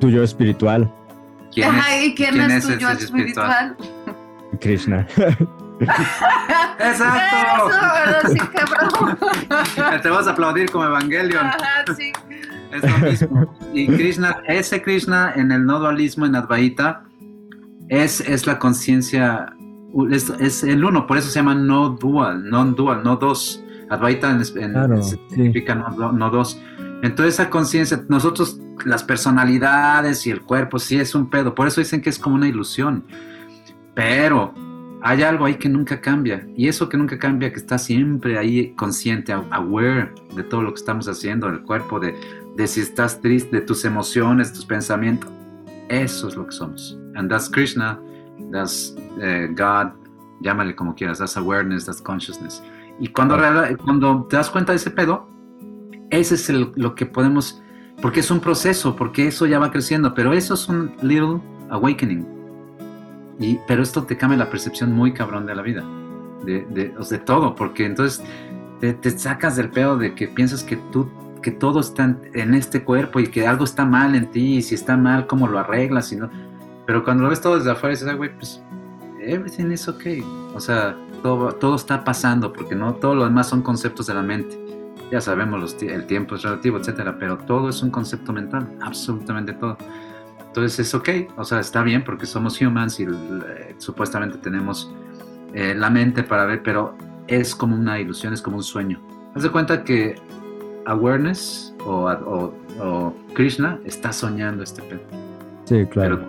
Tu 0.00 0.10
yo 0.10 0.22
espiritual. 0.22 0.90
¿Quién 1.52 1.74
es, 1.74 2.04
¿y 2.06 2.14
quién, 2.14 2.40
es, 2.40 2.66
tu 2.66 2.74
yo 2.74 2.88
espiritual? 2.90 3.76
Krishna. 4.60 5.06
Exacto. 6.78 7.70
Te 10.02 10.10
vas 10.10 10.26
a 10.26 10.30
aplaudir 10.30 10.70
como 10.70 10.84
Evangelion. 10.84 11.46
Es 12.72 12.82
lo 12.82 12.98
mismo. 12.98 13.56
Y 13.72 13.86
Krishna, 13.86 14.42
ese 14.46 14.82
Krishna 14.82 15.32
en 15.34 15.52
el 15.52 15.64
no 15.64 15.78
dualismo, 15.78 16.26
en 16.26 16.34
Advaita, 16.34 17.04
es, 17.88 18.20
es 18.20 18.46
la 18.46 18.58
conciencia, 18.58 19.54
es, 20.10 20.62
el 20.62 20.84
uno, 20.84 21.06
por 21.06 21.16
eso 21.18 21.28
se 21.28 21.38
llama 21.38 21.54
no 21.54 21.90
dual, 21.90 22.48
non 22.48 22.74
dual, 22.74 23.02
no 23.02 23.16
dos. 23.16 23.62
Advaita 23.90 24.38
significa 24.44 25.74
no, 25.74 26.12
no, 26.12 26.30
dos. 26.30 26.60
Entonces 27.02 27.34
esa 27.34 27.48
conciencia, 27.48 28.04
nosotros, 28.08 28.60
las 28.84 29.02
personalidades 29.02 30.26
y 30.26 30.30
el 30.30 30.42
cuerpo, 30.42 30.78
sí 30.78 30.98
es 31.00 31.14
un 31.14 31.30
pedo. 31.30 31.54
Por 31.54 31.68
eso 31.68 31.80
dicen 31.80 32.02
que 32.02 32.10
es 32.10 32.18
como 32.18 32.34
una 32.34 32.48
ilusión. 32.48 33.04
Pero 33.94 34.52
hay 35.02 35.22
algo 35.22 35.44
ahí 35.44 35.54
que 35.54 35.68
nunca 35.68 36.00
cambia. 36.00 36.46
Y 36.56 36.68
eso 36.68 36.88
que 36.88 36.96
nunca 36.96 37.18
cambia, 37.18 37.50
que 37.52 37.58
está 37.58 37.78
siempre 37.78 38.38
ahí 38.38 38.72
consciente, 38.74 39.32
aware 39.32 40.12
de 40.34 40.42
todo 40.42 40.62
lo 40.62 40.72
que 40.72 40.80
estamos 40.80 41.08
haciendo, 41.08 41.48
el 41.48 41.62
cuerpo, 41.62 42.00
de, 42.00 42.14
de 42.56 42.66
si 42.66 42.80
estás 42.80 43.20
triste, 43.20 43.56
de 43.56 43.62
tus 43.62 43.84
emociones, 43.84 44.52
tus 44.52 44.64
pensamientos. 44.64 45.30
Eso 45.88 46.28
es 46.28 46.36
lo 46.36 46.46
que 46.46 46.52
somos. 46.52 46.98
And 47.14 47.30
that's 47.30 47.48
Krishna, 47.48 48.00
that's 48.52 48.94
eh, 49.20 49.48
God, 49.56 49.92
llámale 50.40 50.74
como 50.74 50.94
quieras, 50.94 51.18
that's 51.18 51.36
awareness, 51.36 51.86
that's 51.86 52.02
consciousness. 52.02 52.62
Y 53.00 53.08
cuando, 53.08 53.36
cuando 53.84 54.26
te 54.28 54.36
das 54.36 54.50
cuenta 54.50 54.72
de 54.72 54.76
ese 54.76 54.90
pedo, 54.90 55.28
ese 56.10 56.34
es 56.34 56.50
lo 56.50 56.94
que 56.94 57.06
podemos, 57.06 57.62
porque 58.02 58.20
es 58.20 58.30
un 58.30 58.40
proceso, 58.40 58.96
porque 58.96 59.28
eso 59.28 59.46
ya 59.46 59.58
va 59.58 59.70
creciendo, 59.70 60.14
pero 60.14 60.32
eso 60.32 60.54
es 60.54 60.68
un 60.68 60.92
little 61.00 61.40
awakening 61.70 62.37
pero 63.66 63.82
esto 63.82 64.04
te 64.04 64.16
cambia 64.16 64.38
la 64.38 64.50
percepción 64.50 64.92
muy 64.92 65.12
cabrón 65.12 65.46
de 65.46 65.54
la 65.54 65.62
vida, 65.62 65.84
de, 66.44 66.66
de, 66.70 66.92
de 67.08 67.18
todo, 67.18 67.54
porque 67.54 67.86
entonces 67.86 68.22
te, 68.80 69.10
sacas 69.18 69.56
del 69.56 69.70
pedo 69.70 69.96
de 69.96 70.14
que 70.14 70.28
piensas 70.28 70.62
que 70.62 70.76
tú 70.76 71.08
que 71.42 71.52
todo 71.52 71.78
está 71.78 72.16
en, 72.34 72.54
este 72.54 72.82
cuerpo 72.82 73.20
y 73.20 73.28
que 73.28 73.46
algo 73.46 73.64
está 73.64 73.84
mal 73.84 74.16
en 74.16 74.28
ti 74.32 74.56
y 74.56 74.62
si 74.62 74.74
está 74.74 74.96
mal, 74.96 75.28
¿cómo 75.28 75.46
lo 75.46 75.60
arreglas? 75.60 76.10
Y 76.12 76.16
no, 76.16 76.28
pero 76.84 77.04
cuando 77.04 77.22
lo 77.22 77.28
ves 77.30 77.40
todo 77.40 77.56
desde 77.56 77.70
afuera 77.70 77.94
dices, 77.94 78.16
güey, 78.16 78.34
pues 78.34 78.60
everything 79.20 79.70
is 79.70 79.86
okay. 79.86 80.20
O 80.54 80.58
sea, 80.60 80.96
todo, 81.22 81.52
todo 81.52 81.76
está 81.76 82.02
pasando 82.02 82.52
porque 82.52 82.74
no 82.74 82.94
todo 82.94 83.14
lo 83.14 83.24
demás 83.24 83.48
son 83.48 83.62
conceptos 83.62 84.08
de 84.08 84.14
la 84.14 84.22
mente. 84.22 84.58
Ya 85.12 85.20
sabemos, 85.20 85.60
los, 85.60 85.82
el 85.82 86.06
tiempo 86.06 86.34
es 86.34 86.42
relativo, 86.42 86.78
etcétera, 86.78 87.16
pero 87.18 87.38
todo 87.38 87.68
es 87.68 87.82
un 87.82 87.90
concepto 87.90 88.32
mental, 88.32 88.68
absolutamente 88.82 89.52
todo. 89.52 89.78
Entonces 90.48 90.78
es 90.80 90.94
ok, 90.94 91.08
o 91.36 91.44
sea, 91.44 91.60
está 91.60 91.82
bien 91.82 92.02
porque 92.04 92.26
somos 92.26 92.60
humans 92.60 92.98
y 93.00 93.04
eh, 93.04 93.74
supuestamente 93.78 94.38
tenemos 94.38 94.90
eh, 95.54 95.74
la 95.74 95.90
mente 95.90 96.22
para 96.22 96.46
ver, 96.46 96.62
pero 96.62 96.94
es 97.26 97.54
como 97.54 97.76
una 97.76 98.00
ilusión, 98.00 98.32
es 98.32 98.42
como 98.42 98.56
un 98.56 98.62
sueño. 98.62 99.00
Haz 99.34 99.42
de 99.42 99.50
cuenta 99.50 99.84
que 99.84 100.16
awareness 100.86 101.74
o, 101.84 102.52
Krishna 103.34 103.78
está 103.84 104.12
soñando 104.12 104.62
este 104.62 104.82
pedo. 104.82 105.00
Sí, 105.64 105.86
claro. 105.86 106.20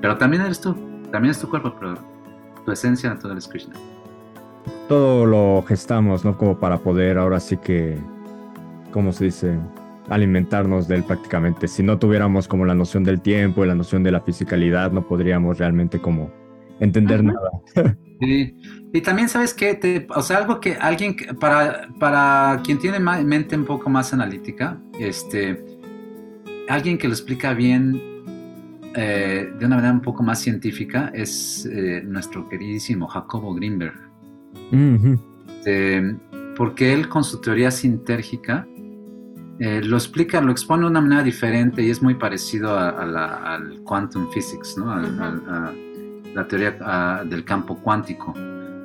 Pero, 0.00 0.18
también 0.18 0.42
eres 0.42 0.60
tú, 0.60 0.74
también 1.10 1.30
es 1.30 1.40
tu 1.40 1.48
cuerpo, 1.48 1.74
pero 1.80 1.94
tu 2.64 2.70
esencia 2.70 3.08
natural 3.08 3.38
es 3.38 3.48
Krishna. 3.48 3.74
Todo 4.88 5.24
lo 5.24 5.64
gestamos, 5.66 6.24
¿no? 6.24 6.36
Como 6.36 6.58
para 6.58 6.78
poder 6.78 7.16
ahora 7.16 7.40
sí 7.40 7.56
que, 7.56 7.98
¿cómo 8.92 9.12
se 9.12 9.24
dice? 9.24 9.58
Alimentarnos 10.08 10.88
de 10.88 10.96
él 10.96 11.04
prácticamente. 11.04 11.68
Si 11.68 11.82
no 11.82 11.98
tuviéramos 11.98 12.48
como 12.48 12.64
la 12.64 12.74
noción 12.74 13.04
del 13.04 13.20
tiempo 13.20 13.64
y 13.64 13.68
la 13.68 13.74
noción 13.74 14.02
de 14.02 14.10
la 14.10 14.20
fisicalidad, 14.20 14.92
no 14.92 15.06
podríamos 15.06 15.58
realmente 15.58 16.00
como 16.00 16.30
entender 16.80 17.24
nada. 17.24 17.50
Sí. 18.20 18.56
Y 18.92 19.00
también 19.00 19.28
sabes 19.28 19.52
que, 19.52 20.06
o 20.14 20.22
sea, 20.22 20.38
algo 20.38 20.60
que 20.60 20.76
alguien, 20.76 21.16
para, 21.40 21.88
para 21.98 22.60
quien 22.64 22.78
tiene 22.78 23.00
mente 23.00 23.56
un 23.56 23.64
poco 23.64 23.90
más 23.90 24.14
analítica, 24.14 24.80
este, 25.00 25.62
alguien 26.68 26.96
que 26.96 27.08
lo 27.08 27.12
explica 27.12 27.54
bien 27.54 28.00
eh, 28.94 29.52
de 29.58 29.66
una 29.66 29.76
manera 29.76 29.92
un 29.92 30.00
poco 30.00 30.22
más 30.22 30.40
científica 30.40 31.10
es 31.12 31.68
eh, 31.70 32.02
nuestro 32.04 32.48
queridísimo 32.48 33.08
Jacobo 33.08 33.52
Greenberg. 33.52 33.98
Este, 34.70 36.16
porque 36.56 36.92
él 36.92 37.08
con 37.08 37.24
su 37.24 37.40
teoría 37.40 37.70
sintérgica 37.70 38.66
eh, 39.58 39.80
lo 39.82 39.96
explica, 39.96 40.40
lo 40.40 40.50
expone 40.50 40.82
de 40.82 40.88
una 40.88 41.00
manera 41.00 41.22
diferente 41.22 41.82
y 41.82 41.90
es 41.90 42.02
muy 42.02 42.14
parecido 42.14 42.78
a, 42.78 43.04
la, 43.04 43.54
al 43.54 43.80
quantum 43.84 44.30
physics, 44.30 44.76
¿no? 44.76 44.90
a, 44.90 45.72
la 46.34 46.48
teoría 46.48 47.22
del 47.24 47.44
campo 47.44 47.76
cuántico. 47.76 48.34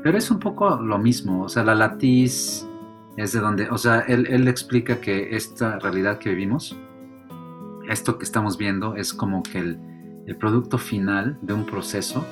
Pero 0.03 0.17
es 0.17 0.29
un 0.29 0.39
poco 0.39 0.77
lo 0.77 0.99
mismo, 0.99 1.43
o 1.43 1.49
sea, 1.49 1.63
la 1.63 1.75
latiz 1.75 2.67
es 3.17 3.31
de 3.33 3.39
donde, 3.39 3.69
o 3.69 3.77
sea, 3.77 4.01
él, 4.01 4.27
él 4.29 4.47
explica 4.47 5.01
que 5.01 5.35
esta 5.35 5.79
realidad 5.79 6.19
que 6.19 6.29
vivimos, 6.29 6.77
esto 7.89 8.17
que 8.17 8.23
estamos 8.23 8.57
viendo, 8.57 8.95
es 8.95 9.13
como 9.13 9.41
que 9.41 9.57
el, 9.57 9.79
el 10.27 10.35
producto 10.35 10.77
final 10.77 11.39
de 11.41 11.53
un 11.53 11.65
proceso 11.65 12.23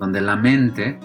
donde 0.00 0.22
la 0.22 0.34
mente 0.34 0.98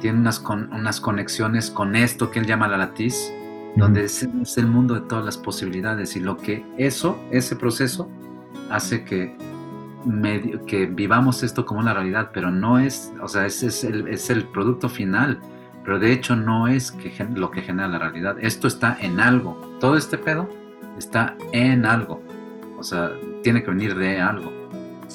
tiene 0.00 0.18
unas, 0.18 0.40
con, 0.40 0.72
unas 0.72 1.00
conexiones 1.00 1.70
con 1.70 1.94
esto 1.94 2.30
que 2.30 2.38
él 2.38 2.46
llama 2.46 2.66
la 2.66 2.78
latiz, 2.78 3.32
donde 3.76 4.04
es, 4.04 4.22
el 4.56 4.66
mundo 4.66 4.94
de 4.94 5.00
todas 5.02 5.24
las 5.24 5.36
posibilidades 5.36 6.16
y 6.16 6.20
lo 6.20 6.36
que 6.36 6.64
eso, 6.76 7.18
ese 7.30 7.56
proceso, 7.56 8.08
hace 8.70 9.04
que, 9.04 9.36
que 10.66 10.86
vivamos 10.86 11.42
esto 11.42 11.64
como 11.66 11.80
una 11.80 11.94
realidad, 11.94 12.30
pero 12.32 12.50
no 12.50 12.78
es, 12.78 13.12
o 13.22 13.28
sea, 13.28 13.46
es, 13.46 13.62
es, 13.62 13.84
el, 13.84 14.08
es 14.08 14.30
el, 14.30 14.44
producto 14.44 14.88
final, 14.88 15.40
pero 15.84 15.98
de 15.98 16.12
hecho 16.12 16.36
no 16.36 16.68
es 16.68 16.92
que, 16.92 17.12
lo 17.34 17.50
que 17.50 17.62
genera 17.62 17.88
la 17.88 17.98
realidad. 17.98 18.36
Esto 18.40 18.68
está 18.68 18.96
en 19.00 19.20
algo, 19.20 19.60
todo 19.80 19.96
este 19.96 20.18
pedo 20.18 20.48
está 20.98 21.36
en 21.52 21.86
algo, 21.86 22.22
o 22.78 22.82
sea, 22.82 23.12
tiene 23.42 23.62
que 23.62 23.70
venir 23.70 23.96
de 23.96 24.20
algo. 24.20 24.60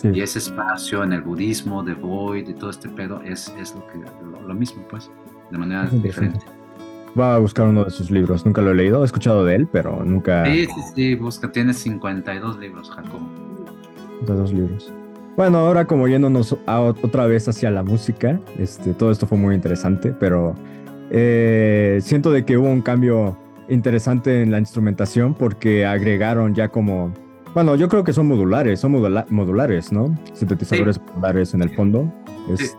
Y 0.04 0.20
ese 0.20 0.40
espacio 0.40 1.04
en 1.04 1.14
el 1.14 1.22
budismo, 1.22 1.82
de 1.82 1.94
Void, 1.94 2.50
y 2.50 2.54
todo 2.54 2.70
este 2.70 2.90
pedo, 2.90 3.22
es, 3.24 3.54
es 3.58 3.74
lo, 3.74 3.88
que, 3.88 4.00
lo, 4.46 4.54
mismo, 4.54 4.86
pues, 4.90 5.10
de 5.50 5.58
manera 5.58 5.86
diferente. 5.86 6.46
Va 7.18 7.36
a 7.36 7.40
buscar 7.40 7.68
uno 7.68 7.86
de 7.86 7.92
sus 7.92 8.12
libros. 8.12 8.46
Nunca 8.46 8.62
lo 8.62 8.72
he 8.72 8.76
leído, 8.76 9.02
he 9.02 9.06
escuchado 9.06 9.46
de 9.46 9.56
él, 9.56 9.68
pero 9.72 10.04
nunca. 10.04 10.46
Sí, 10.46 10.66
sí, 10.66 10.82
sí, 10.96 11.16
busca. 11.16 11.52
Tiene 11.52 11.74
52 11.74 12.60
libros, 12.60 12.90
Jacobo. 12.90 13.26
52 14.20 14.54
libros. 14.54 14.94
Bueno, 15.38 15.60
ahora 15.60 15.86
como 15.86 16.08
yéndonos 16.08 16.56
otra 16.66 17.26
vez 17.28 17.48
hacia 17.48 17.70
la 17.70 17.84
música, 17.84 18.40
este, 18.58 18.94
todo 18.94 19.12
esto 19.12 19.28
fue 19.28 19.38
muy 19.38 19.54
interesante, 19.54 20.14
pero 20.18 20.56
eh, 21.10 22.00
siento 22.02 22.32
de 22.32 22.46
que 22.46 22.58
hubo 22.58 22.70
un 22.70 22.82
cambio 22.82 23.38
interesante 23.68 24.42
en 24.42 24.52
la 24.52 24.60
instrumentación 24.60 25.34
porque 25.34 25.86
agregaron 25.86 26.56
ya 26.56 26.70
como, 26.70 27.14
bueno, 27.54 27.76
yo 27.76 27.90
creo 27.90 28.06
que 28.06 28.14
son 28.14 28.28
modulares, 28.28 28.80
son 28.80 28.94
modulares, 29.30 29.92
¿no? 29.92 30.18
Sintetizadores 30.34 31.02
modulares 31.02 31.54
en 31.54 31.64
el 31.64 31.70
fondo. 31.76 32.10
Este, 32.50 32.78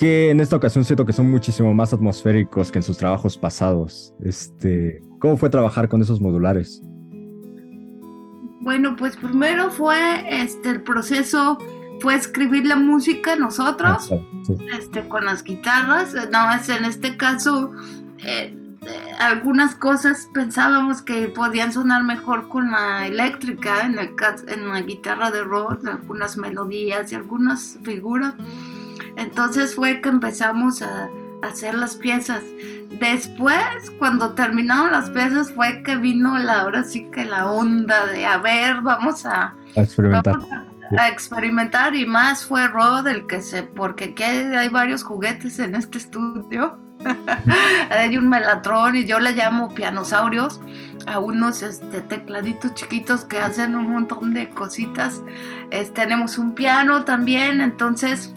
que 0.00 0.30
en 0.30 0.40
esta 0.40 0.56
ocasión 0.56 0.82
siento 0.82 1.04
que 1.04 1.12
son 1.12 1.30
muchísimo 1.30 1.74
más 1.74 1.92
atmosféricos 1.92 2.72
que 2.72 2.78
en 2.78 2.82
sus 2.82 2.96
trabajos 2.96 3.36
pasados. 3.36 4.14
Este, 4.24 5.02
¿Cómo 5.18 5.36
fue 5.36 5.50
trabajar 5.50 5.90
con 5.90 6.00
esos 6.00 6.22
modulares? 6.22 6.82
Bueno, 8.62 8.96
pues 8.96 9.18
primero 9.18 9.70
fue 9.70 10.24
este, 10.42 10.70
el 10.70 10.82
proceso, 10.82 11.58
fue 12.00 12.14
escribir 12.14 12.64
la 12.64 12.76
música 12.76 13.36
nosotros, 13.36 14.10
este, 14.78 15.06
con 15.06 15.26
las 15.26 15.44
guitarras. 15.44 16.14
No, 16.32 16.50
en 16.50 16.84
este 16.86 17.18
caso, 17.18 17.70
eh, 18.24 18.56
eh, 18.80 19.12
algunas 19.18 19.74
cosas 19.74 20.30
pensábamos 20.32 21.02
que 21.02 21.28
podían 21.28 21.74
sonar 21.74 22.04
mejor 22.04 22.48
con 22.48 22.70
la 22.70 23.06
eléctrica, 23.06 23.84
en, 23.84 23.98
el, 23.98 24.14
en 24.48 24.68
la 24.68 24.80
guitarra 24.80 25.30
de 25.30 25.42
rock, 25.42 25.86
algunas 25.86 26.38
melodías 26.38 27.12
y 27.12 27.16
algunas 27.16 27.78
figuras. 27.82 28.32
Entonces 29.16 29.74
fue 29.74 30.00
que 30.00 30.08
empezamos 30.08 30.82
a, 30.82 31.08
hacer 31.42 31.74
las 31.74 31.96
piezas. 31.96 32.42
Después, 32.90 33.90
cuando 33.98 34.34
terminaron 34.34 34.92
las 34.92 35.10
piezas, 35.10 35.52
fue 35.52 35.82
que 35.82 35.96
vino 35.96 36.38
la, 36.38 36.60
ahora 36.60 36.84
sí 36.84 37.08
que 37.12 37.24
la 37.24 37.50
onda 37.50 38.06
de, 38.06 38.26
a 38.26 38.38
ver, 38.38 38.82
vamos 38.82 39.24
a, 39.24 39.54
experimentar. 39.74 40.36
a, 40.98 41.08
experimentar 41.08 41.94
y 41.94 42.04
más 42.04 42.44
fue 42.44 42.68
Rod 42.68 43.06
el 43.06 43.26
que 43.26 43.40
se, 43.40 43.62
porque 43.62 44.04
aquí 44.06 44.22
hay, 44.22 44.68
varios 44.68 45.02
juguetes 45.02 45.58
en 45.58 45.74
este 45.74 45.98
estudio. 45.98 46.78
hay 47.90 48.18
un 48.18 48.28
melatrón 48.28 48.96
y 48.96 49.06
yo 49.06 49.18
le 49.20 49.32
llamo 49.32 49.72
pianosaurios 49.74 50.60
a 51.06 51.18
unos 51.18 51.62
este, 51.62 52.02
tecladitos 52.02 52.74
chiquitos 52.74 53.24
que 53.24 53.38
hacen 53.38 53.74
un 53.74 53.90
montón 53.90 54.34
de 54.34 54.50
cositas. 54.50 55.22
tenemos 55.94 56.36
un 56.36 56.54
piano 56.54 57.04
también, 57.04 57.62
entonces 57.62 58.34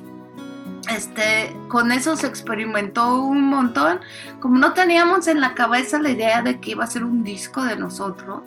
este, 0.90 1.56
con 1.70 1.92
eso 1.92 2.16
se 2.16 2.28
experimentó 2.28 3.24
un 3.24 3.46
montón. 3.46 4.00
Como 4.40 4.58
no 4.58 4.74
teníamos 4.74 5.28
en 5.28 5.40
la 5.42 5.54
cabeza 5.54 6.00
la 6.00 6.10
idea 6.10 6.42
de 6.42 6.60
que 6.60 6.72
iba 6.72 6.84
a 6.84 6.88
ser 6.88 7.04
un 7.04 7.24
disco 7.24 7.64
de 7.64 7.78
nosotros, 7.78 8.42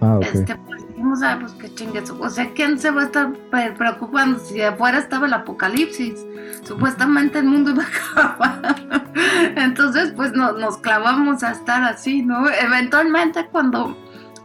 ah, 0.00 0.18
este, 0.22 0.56
pues 0.56 0.86
dijimos, 0.88 1.22
ah, 1.22 1.38
pues 1.40 1.52
qué 1.52 1.74
chingues. 1.74 2.10
O 2.10 2.30
sea, 2.30 2.50
¿quién 2.54 2.78
se 2.78 2.90
va 2.90 3.02
a 3.02 3.04
estar 3.04 3.32
preocupando 3.76 4.38
si 4.38 4.62
afuera 4.62 4.98
estaba 4.98 5.26
el 5.26 5.34
apocalipsis? 5.34 6.24
Supuestamente 6.62 7.40
el 7.40 7.46
mundo 7.46 7.70
iba 7.72 7.84
a 7.84 7.86
acabar. 7.86 9.12
Entonces, 9.56 10.12
pues 10.16 10.32
nos 10.32 10.78
clavamos 10.78 11.42
a 11.42 11.52
estar 11.52 11.84
así, 11.84 12.22
¿no? 12.22 12.48
Eventualmente, 12.48 13.46
cuando 13.46 13.96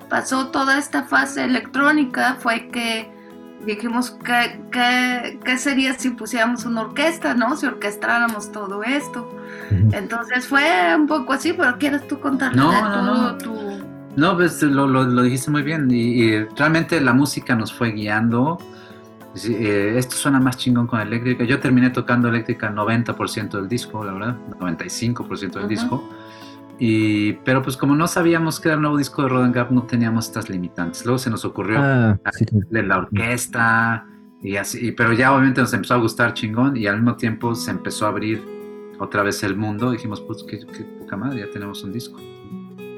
pasó 0.10 0.48
toda 0.48 0.78
esta 0.78 1.04
fase 1.04 1.46
electrónica, 1.46 2.36
fue 2.40 2.70
que 2.70 3.19
dijimos, 3.66 4.18
¿qué, 4.24 4.60
qué, 5.44 5.58
sería 5.58 5.94
si 5.94 6.12
pusiéramos 6.12 6.66
una 6.66 6.82
orquesta, 6.82 7.34
no? 7.34 7.56
Si 7.58 7.66
orquestáramos 7.66 8.52
todo 8.52 8.84
esto. 8.84 9.30
Entonces 9.92 10.48
fue 10.48 10.64
un 10.96 11.08
poco 11.08 11.34
así, 11.34 11.54
pero 11.54 11.78
¿quieres 11.78 12.08
tú 12.08 12.20
contar 12.20 12.56
no, 12.56 12.72
no, 12.72 13.02
no. 13.02 13.38
No, 14.16 14.36
pues 14.36 14.62
lo, 14.64 14.88
lo, 14.88 15.22
dijiste 15.22 15.52
muy 15.52 15.62
bien 15.62 15.90
y, 15.92 16.40
realmente 16.58 17.00
la 17.00 17.14
música 17.14 17.56
nos 17.56 17.72
fue 17.72 17.92
guiando 17.92 18.58
eh, 19.48 19.94
esto 19.96 20.16
suena 20.16 20.40
más 20.40 20.58
chingón 20.58 20.88
con 20.88 21.00
eléctrica. 21.00 21.44
Yo 21.44 21.60
terminé 21.60 21.92
tocando 21.92 22.28
eléctrica 22.28 22.72
90% 22.72 23.52
del 23.52 23.70
disco, 23.70 24.04
la 24.04 24.14
verdad, 24.14 24.36
95% 24.60 25.52
del 25.54 25.68
disco. 25.68 26.04
Y, 26.80 27.34
pero 27.44 27.62
pues 27.62 27.76
como 27.76 27.96
no 27.96 28.08
sabíamos 28.08 28.60
que 28.60 28.70
era 28.70 28.76
el 28.76 28.82
nuevo 28.82 28.98
disco 28.98 29.22
de 29.24 29.30
Rodan 29.30 29.52
Gap, 29.52 29.72
no 29.72 29.84
teníamos 29.84 30.28
estas 30.28 30.50
limitantes. 30.50 31.06
Luego 31.06 31.18
se 31.20 31.30
nos 31.30 31.44
ocurrió 31.44 31.78
Ah, 31.82 32.18
sí. 32.32 32.46
de 32.70 32.84
la 32.84 33.00
orquesta 33.00 34.06
y 34.42 34.56
así, 34.56 34.94
pero 34.94 35.12
ya 35.14 35.34
obviamente 35.34 35.60
nos 35.60 35.74
empezó 35.74 35.96
a 35.96 35.98
gustar 35.98 36.34
chingón 36.34 36.78
y 36.78 36.88
al 36.88 36.96
mismo 36.96 37.18
tiempo 37.18 37.54
se 37.56 37.72
empezó 37.72 38.06
a 38.06 38.10
abrir 38.10 38.42
otra 39.00 39.24
vez 39.24 39.44
el 39.44 39.58
mundo. 39.58 39.92
Dijimos, 39.92 40.22
pues 40.22 40.44
qué, 40.48 40.60
qué 40.60 40.84
poca 41.00 41.18
madre, 41.18 41.42
ya 41.42 41.50
tenemos 41.52 41.84
un 41.84 41.92
disco. 41.92 42.18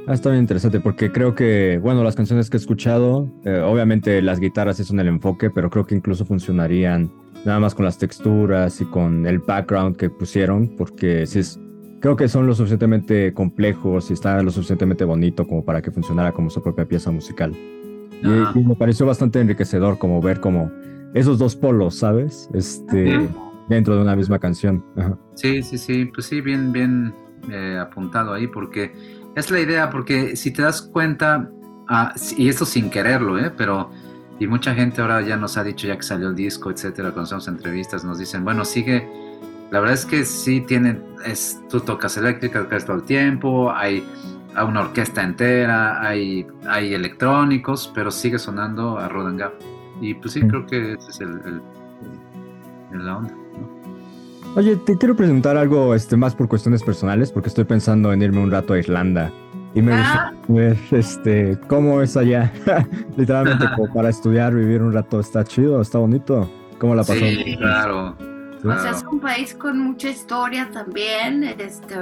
Ah, 0.07 0.13
está 0.13 0.29
bien 0.29 0.41
interesante 0.41 0.79
porque 0.79 1.11
creo 1.11 1.33
que, 1.33 1.79
bueno, 1.81 2.03
las 2.03 2.15
canciones 2.15 2.49
que 2.49 2.57
he 2.57 2.59
escuchado, 2.59 3.27
eh, 3.45 3.61
obviamente 3.65 4.21
las 4.21 4.39
guitarras 4.39 4.77
sí 4.77 4.83
son 4.83 4.99
el 4.99 5.07
enfoque, 5.07 5.49
pero 5.49 5.69
creo 5.69 5.85
que 5.85 5.95
incluso 5.95 6.25
funcionarían 6.25 7.11
nada 7.45 7.59
más 7.59 7.73
con 7.73 7.85
las 7.85 7.97
texturas 7.97 8.79
y 8.81 8.85
con 8.85 9.25
el 9.25 9.39
background 9.39 9.95
que 9.97 10.09
pusieron, 10.11 10.75
porque 10.77 11.25
sí 11.25 11.39
es, 11.39 11.59
creo 12.01 12.15
que 12.17 12.27
son 12.27 12.47
lo 12.47 12.53
suficientemente 12.53 13.33
complejos 13.33 14.09
y 14.09 14.13
está 14.13 14.41
lo 14.43 14.51
suficientemente 14.51 15.05
bonito 15.05 15.47
como 15.47 15.63
para 15.63 15.81
que 15.81 15.91
funcionara 15.91 16.33
como 16.33 16.49
su 16.49 16.61
propia 16.61 16.85
pieza 16.85 17.11
musical. 17.11 17.53
Y, 17.53 18.59
y 18.59 18.63
me 18.63 18.75
pareció 18.75 19.05
bastante 19.05 19.39
enriquecedor 19.39 19.97
como 19.97 20.21
ver 20.21 20.41
como 20.41 20.69
esos 21.13 21.39
dos 21.39 21.55
polos, 21.55 21.95
¿sabes? 21.95 22.49
Este, 22.53 23.29
dentro 23.69 23.95
de 23.95 24.01
una 24.01 24.15
misma 24.15 24.39
canción. 24.39 24.83
Ajá. 24.95 25.17
Sí, 25.35 25.63
sí, 25.63 25.77
sí, 25.77 26.05
pues 26.05 26.25
sí, 26.25 26.41
bien, 26.41 26.71
bien 26.71 27.13
eh, 27.49 27.77
apuntado 27.79 28.33
ahí, 28.33 28.47
porque 28.47 28.93
es 29.35 29.49
la 29.49 29.59
idea, 29.59 29.89
porque 29.89 30.35
si 30.35 30.51
te 30.51 30.61
das 30.61 30.81
cuenta, 30.81 31.49
ah, 31.87 32.13
y 32.37 32.49
esto 32.49 32.65
sin 32.65 32.89
quererlo, 32.89 33.39
¿eh? 33.39 33.51
pero, 33.55 33.91
y 34.39 34.47
mucha 34.47 34.73
gente 34.73 35.01
ahora 35.01 35.21
ya 35.21 35.37
nos 35.37 35.57
ha 35.57 35.63
dicho, 35.63 35.87
ya 35.87 35.95
que 35.95 36.03
salió 36.03 36.29
el 36.29 36.35
disco, 36.35 36.71
etcétera, 36.71 37.11
cuando 37.11 37.23
hacemos 37.23 37.47
entrevistas, 37.47 38.03
nos 38.03 38.19
dicen, 38.19 38.43
bueno, 38.43 38.65
sigue, 38.65 39.07
la 39.71 39.79
verdad 39.79 39.93
es 39.95 40.05
que 40.05 40.23
sí 40.25 40.61
tienen, 40.61 41.03
es, 41.25 41.59
tú 41.69 41.79
tocas 41.79 42.15
eléctrica 42.17 42.61
tocas 42.63 42.85
todo 42.85 42.97
el 42.97 43.03
tiempo, 43.03 43.71
hay, 43.71 44.05
hay 44.55 44.65
una 44.67 44.81
orquesta 44.81 45.23
entera, 45.23 46.01
hay, 46.05 46.45
hay 46.67 46.93
electrónicos, 46.93 47.91
pero 47.95 48.11
sigue 48.11 48.37
sonando 48.37 48.99
a 48.99 49.07
Rodan 49.07 49.37
Gap. 49.37 49.53
Y 50.01 50.13
pues 50.15 50.33
sí, 50.33 50.43
Mm. 50.43 50.47
creo 50.49 50.65
que 50.67 50.93
ese 50.93 51.09
es 51.09 51.21
el, 51.21 51.29
el- 51.45 51.61
el- 52.91 53.05
la 53.05 53.17
onda. 53.17 53.31
¿no? 53.33 54.51
Oye, 54.55 54.75
te 54.75 54.97
quiero 54.97 55.15
preguntar 55.15 55.55
algo 55.55 55.95
este, 55.95 56.17
más 56.17 56.35
por 56.35 56.47
cuestiones 56.49 56.83
personales, 56.83 57.31
porque 57.31 57.47
estoy 57.49 57.63
pensando 57.63 58.11
en 58.11 58.21
irme 58.21 58.39
un 58.43 58.51
rato 58.51 58.73
a 58.73 58.79
Irlanda. 58.79 59.31
Y 59.73 59.81
me 59.81 59.93
Ah. 59.93 60.33
gustaría 60.49 60.65
ver 60.67 60.77
este, 60.99 61.57
cómo 61.67 62.01
es 62.01 62.17
allá. 62.17 62.51
Literalmente, 63.15 63.65
como 63.77 63.87
para 63.93 64.09
estudiar, 64.09 64.53
vivir 64.53 64.81
un 64.81 64.91
rato. 64.91 65.21
¿Está 65.21 65.45
chido? 65.45 65.81
¿Está 65.81 65.99
bonito? 65.99 66.49
¿Cómo 66.77 66.93
la 66.95 67.03
pasó? 67.03 67.13
Sí, 67.13 67.55
claro. 67.57 68.17
O 68.63 68.79
sea, 68.79 68.91
es 68.91 69.03
un 69.11 69.19
país 69.19 69.53
con 69.55 69.79
mucha 69.79 70.09
historia 70.09 70.69
también, 70.71 71.43
este, 71.43 71.95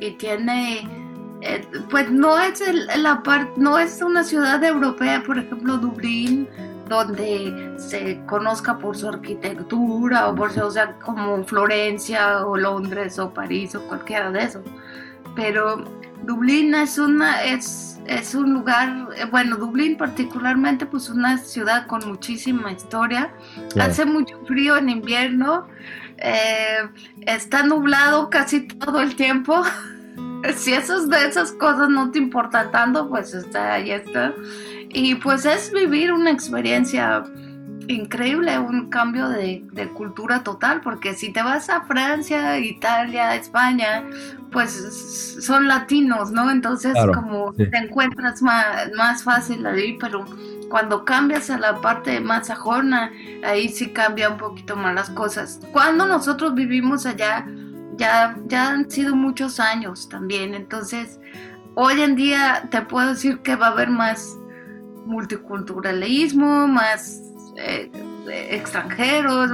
y 0.00 0.12
tiene, 0.12 0.88
eh, 1.42 1.66
pues 1.90 2.10
no 2.10 2.38
es 2.40 2.60
el- 2.60 2.88
la 3.02 3.22
parte, 3.22 3.52
no 3.56 3.78
es 3.78 4.00
una 4.02 4.24
ciudad 4.24 4.62
europea, 4.64 5.22
por 5.26 5.38
ejemplo, 5.38 5.76
Dublín, 5.76 6.48
donde 6.88 7.74
se 7.78 8.20
conozca 8.26 8.78
por 8.78 8.96
su 8.96 9.08
arquitectura 9.08 10.28
o 10.28 10.34
por 10.34 10.52
su, 10.52 10.70
sea, 10.70 10.98
como 10.98 11.42
Florencia 11.44 12.46
o 12.46 12.56
Londres 12.56 13.18
o 13.18 13.30
París 13.32 13.74
o 13.74 13.82
cualquiera 13.82 14.30
de 14.30 14.42
esos. 14.44 14.62
Pero 15.34 15.84
Dublín 16.22 16.74
es 16.74 16.98
una, 16.98 17.42
es, 17.42 18.00
es 18.06 18.34
un 18.34 18.54
lugar, 18.54 19.08
eh, 19.16 19.26
bueno, 19.30 19.56
Dublín 19.56 19.96
particularmente, 19.96 20.86
pues 20.86 21.08
una 21.08 21.38
ciudad 21.38 21.86
con 21.86 22.06
muchísima 22.06 22.72
historia. 22.72 23.32
Claro. 23.70 23.90
Hace 23.90 24.04
mucho 24.04 24.38
frío 24.46 24.76
en 24.76 24.88
invierno, 24.88 25.66
eh, 26.18 26.88
está 27.22 27.62
nublado 27.64 28.30
casi 28.30 28.66
todo 28.66 29.00
el 29.00 29.16
tiempo. 29.16 29.62
si 30.56 30.72
esas 30.72 31.08
de 31.08 31.26
esas 31.26 31.52
cosas 31.52 31.88
no 31.88 32.10
te 32.10 32.18
importan 32.18 32.70
tanto, 32.70 33.08
pues 33.08 33.34
está, 33.34 33.74
ahí 33.74 33.90
está. 33.90 34.32
Y 34.90 35.16
pues 35.16 35.44
es 35.44 35.72
vivir 35.72 36.12
una 36.12 36.30
experiencia 36.30 37.24
increíble, 37.88 38.58
un 38.58 38.88
cambio 38.90 39.28
de, 39.28 39.64
de 39.72 39.88
cultura 39.90 40.42
total, 40.42 40.80
porque 40.80 41.14
si 41.14 41.32
te 41.32 41.42
vas 41.42 41.68
a 41.70 41.82
Francia, 41.82 42.58
Italia, 42.58 43.34
España, 43.36 44.04
pues 44.52 45.36
son 45.40 45.66
latinos, 45.68 46.30
¿no? 46.30 46.50
Entonces 46.50 46.92
Claro, 46.92 47.12
como 47.12 47.52
sí. 47.54 47.68
te 47.70 47.76
encuentras 47.78 48.40
más, 48.42 48.90
más 48.96 49.22
fácil 49.24 49.66
ahí, 49.66 49.96
pero 50.00 50.24
cuando 50.68 51.04
cambias 51.04 51.50
a 51.50 51.58
la 51.58 51.80
parte 51.80 52.20
más 52.20 52.46
sajona, 52.48 53.12
ahí 53.44 53.68
sí 53.68 53.90
cambia 53.92 54.30
un 54.30 54.38
poquito 54.38 54.76
más 54.76 54.94
las 54.94 55.10
cosas. 55.10 55.60
Cuando 55.72 56.06
nosotros 56.06 56.54
vivimos 56.54 57.06
allá, 57.06 57.46
ya, 57.96 58.36
ya 58.46 58.70
han 58.70 58.90
sido 58.90 59.14
muchos 59.14 59.60
años 59.60 60.08
también, 60.08 60.54
entonces 60.54 61.20
hoy 61.74 62.00
en 62.02 62.16
día 62.16 62.68
te 62.70 62.82
puedo 62.82 63.08
decir 63.10 63.40
que 63.40 63.56
va 63.56 63.66
a 63.68 63.70
haber 63.70 63.90
más 63.90 64.36
multiculturalismo, 65.06 66.66
más 66.68 67.20
eh, 67.56 67.90
extranjeros, 68.50 69.50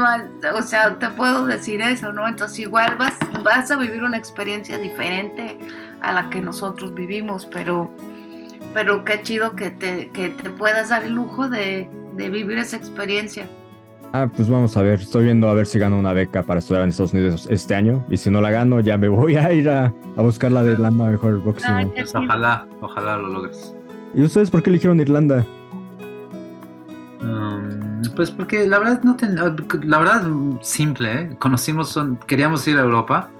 o 0.55 0.63
sea, 0.63 0.99
te 0.99 1.09
puedo 1.09 1.47
decir 1.47 1.81
eso, 1.81 2.13
¿no? 2.13 2.29
Entonces 2.29 2.61
igual 2.61 2.97
vas, 2.99 3.15
vas 3.43 3.71
a 3.71 3.77
vivir 3.77 4.03
una 4.03 4.17
experiencia 4.17 4.79
diferente 4.79 5.59
a 6.01 6.13
la 6.13 6.31
que 6.31 6.41
nosotros 6.41 6.95
vivimos, 6.95 7.47
pero, 7.47 7.91
pero 8.75 9.05
qué 9.05 9.21
chido 9.23 9.57
que 9.57 9.71
te, 9.71 10.09
que 10.11 10.31
te 10.31 10.51
puedas 10.51 10.91
dar 10.91 11.05
el 11.05 11.15
lujo 11.15 11.49
de, 11.49 11.89
de 12.17 12.31
vivir 12.31 12.59
esa 12.59 12.77
experiencia. 12.77 13.47
Ah, 14.13 14.29
pues 14.35 14.49
vamos 14.49 14.77
a 14.77 14.83
ver. 14.83 15.01
Estoy 15.01 15.25
viendo 15.25 15.49
a 15.49 15.55
ver 15.55 15.67
si 15.67 15.79
gano 15.79 15.97
una 15.99 16.13
beca 16.13 16.43
para 16.43 16.59
estudiar 16.59 16.83
en 16.83 16.91
Estados 16.91 17.13
Unidos 17.13 17.47
este 17.49 17.77
año. 17.77 18.05
Y 18.11 18.17
si 18.17 18.29
no 18.29 18.41
la 18.41 18.51
gano, 18.51 18.81
ya 18.81 18.99
me 18.99 19.09
voy 19.09 19.37
a 19.37 19.53
ir 19.53 19.69
a, 19.69 19.93
a 20.17 20.23
buscar 20.23 20.51
la 20.51 20.63
de 20.63 20.73
Irlanda 20.73 21.11
mejor 21.11 21.41
próximo. 21.43 21.75
Ay, 21.75 21.87
Pues 21.95 22.15
ojalá, 22.15 22.67
ojalá 22.81 23.17
lo 23.17 23.29
logres. 23.29 23.75
¿Y 24.15 24.23
ustedes 24.23 24.51
por 24.51 24.63
qué 24.63 24.71
eligieron 24.71 25.01
Irlanda? 25.01 25.47
Um, 27.23 27.90
pues 28.21 28.31
porque 28.31 28.67
la 28.67 28.79
verdad 28.79 29.03
no 29.03 29.17
ten- 29.17 29.35
la 29.35 29.99
verdad 29.99 30.23
simple, 30.61 31.13
¿eh? 31.23 31.37
conocimos, 31.39 31.89
son- 31.89 32.19
queríamos 32.27 32.69
ir 32.69 32.77
a 32.77 32.83
Europa. 32.83 33.31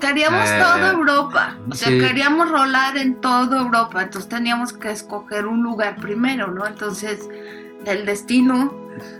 Queríamos 0.00 0.48
Eh, 0.48 0.60
toda 0.62 0.92
Europa, 0.92 1.56
o 1.68 1.74
sea, 1.74 1.88
sí. 1.88 1.98
queríamos 1.98 2.48
rolar 2.48 2.96
en 2.98 3.16
toda 3.16 3.60
Europa, 3.62 4.00
entonces 4.00 4.28
teníamos 4.28 4.72
que 4.72 4.92
escoger 4.92 5.44
un 5.48 5.64
lugar 5.64 5.96
primero, 5.96 6.52
¿no? 6.52 6.64
Entonces, 6.68 7.28
el 7.84 8.06
destino 8.06 8.72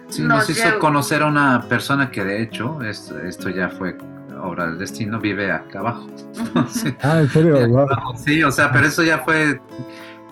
Sí, 0.08 0.22
Nos 0.22 0.28
nos 0.38 0.50
hizo 0.50 0.68
llevó. 0.68 0.78
conocer 0.78 1.22
a 1.22 1.26
una 1.26 1.62
persona 1.68 2.12
que 2.12 2.22
de 2.24 2.42
hecho, 2.42 2.80
es- 2.82 3.10
esto 3.24 3.48
ya 3.48 3.68
fue 3.70 3.98
obra 4.40 4.66
del 4.66 4.78
destino, 4.78 5.18
vive 5.18 5.50
acá 5.50 5.80
abajo. 5.80 6.06
Ah, 7.02 7.18
en 7.22 7.28
serio, 7.28 7.68
wow. 7.68 7.88
Sí, 8.16 8.40
o 8.44 8.52
sea, 8.52 8.70
pero 8.70 8.86
eso 8.86 9.02
ya 9.02 9.18
fue. 9.18 9.60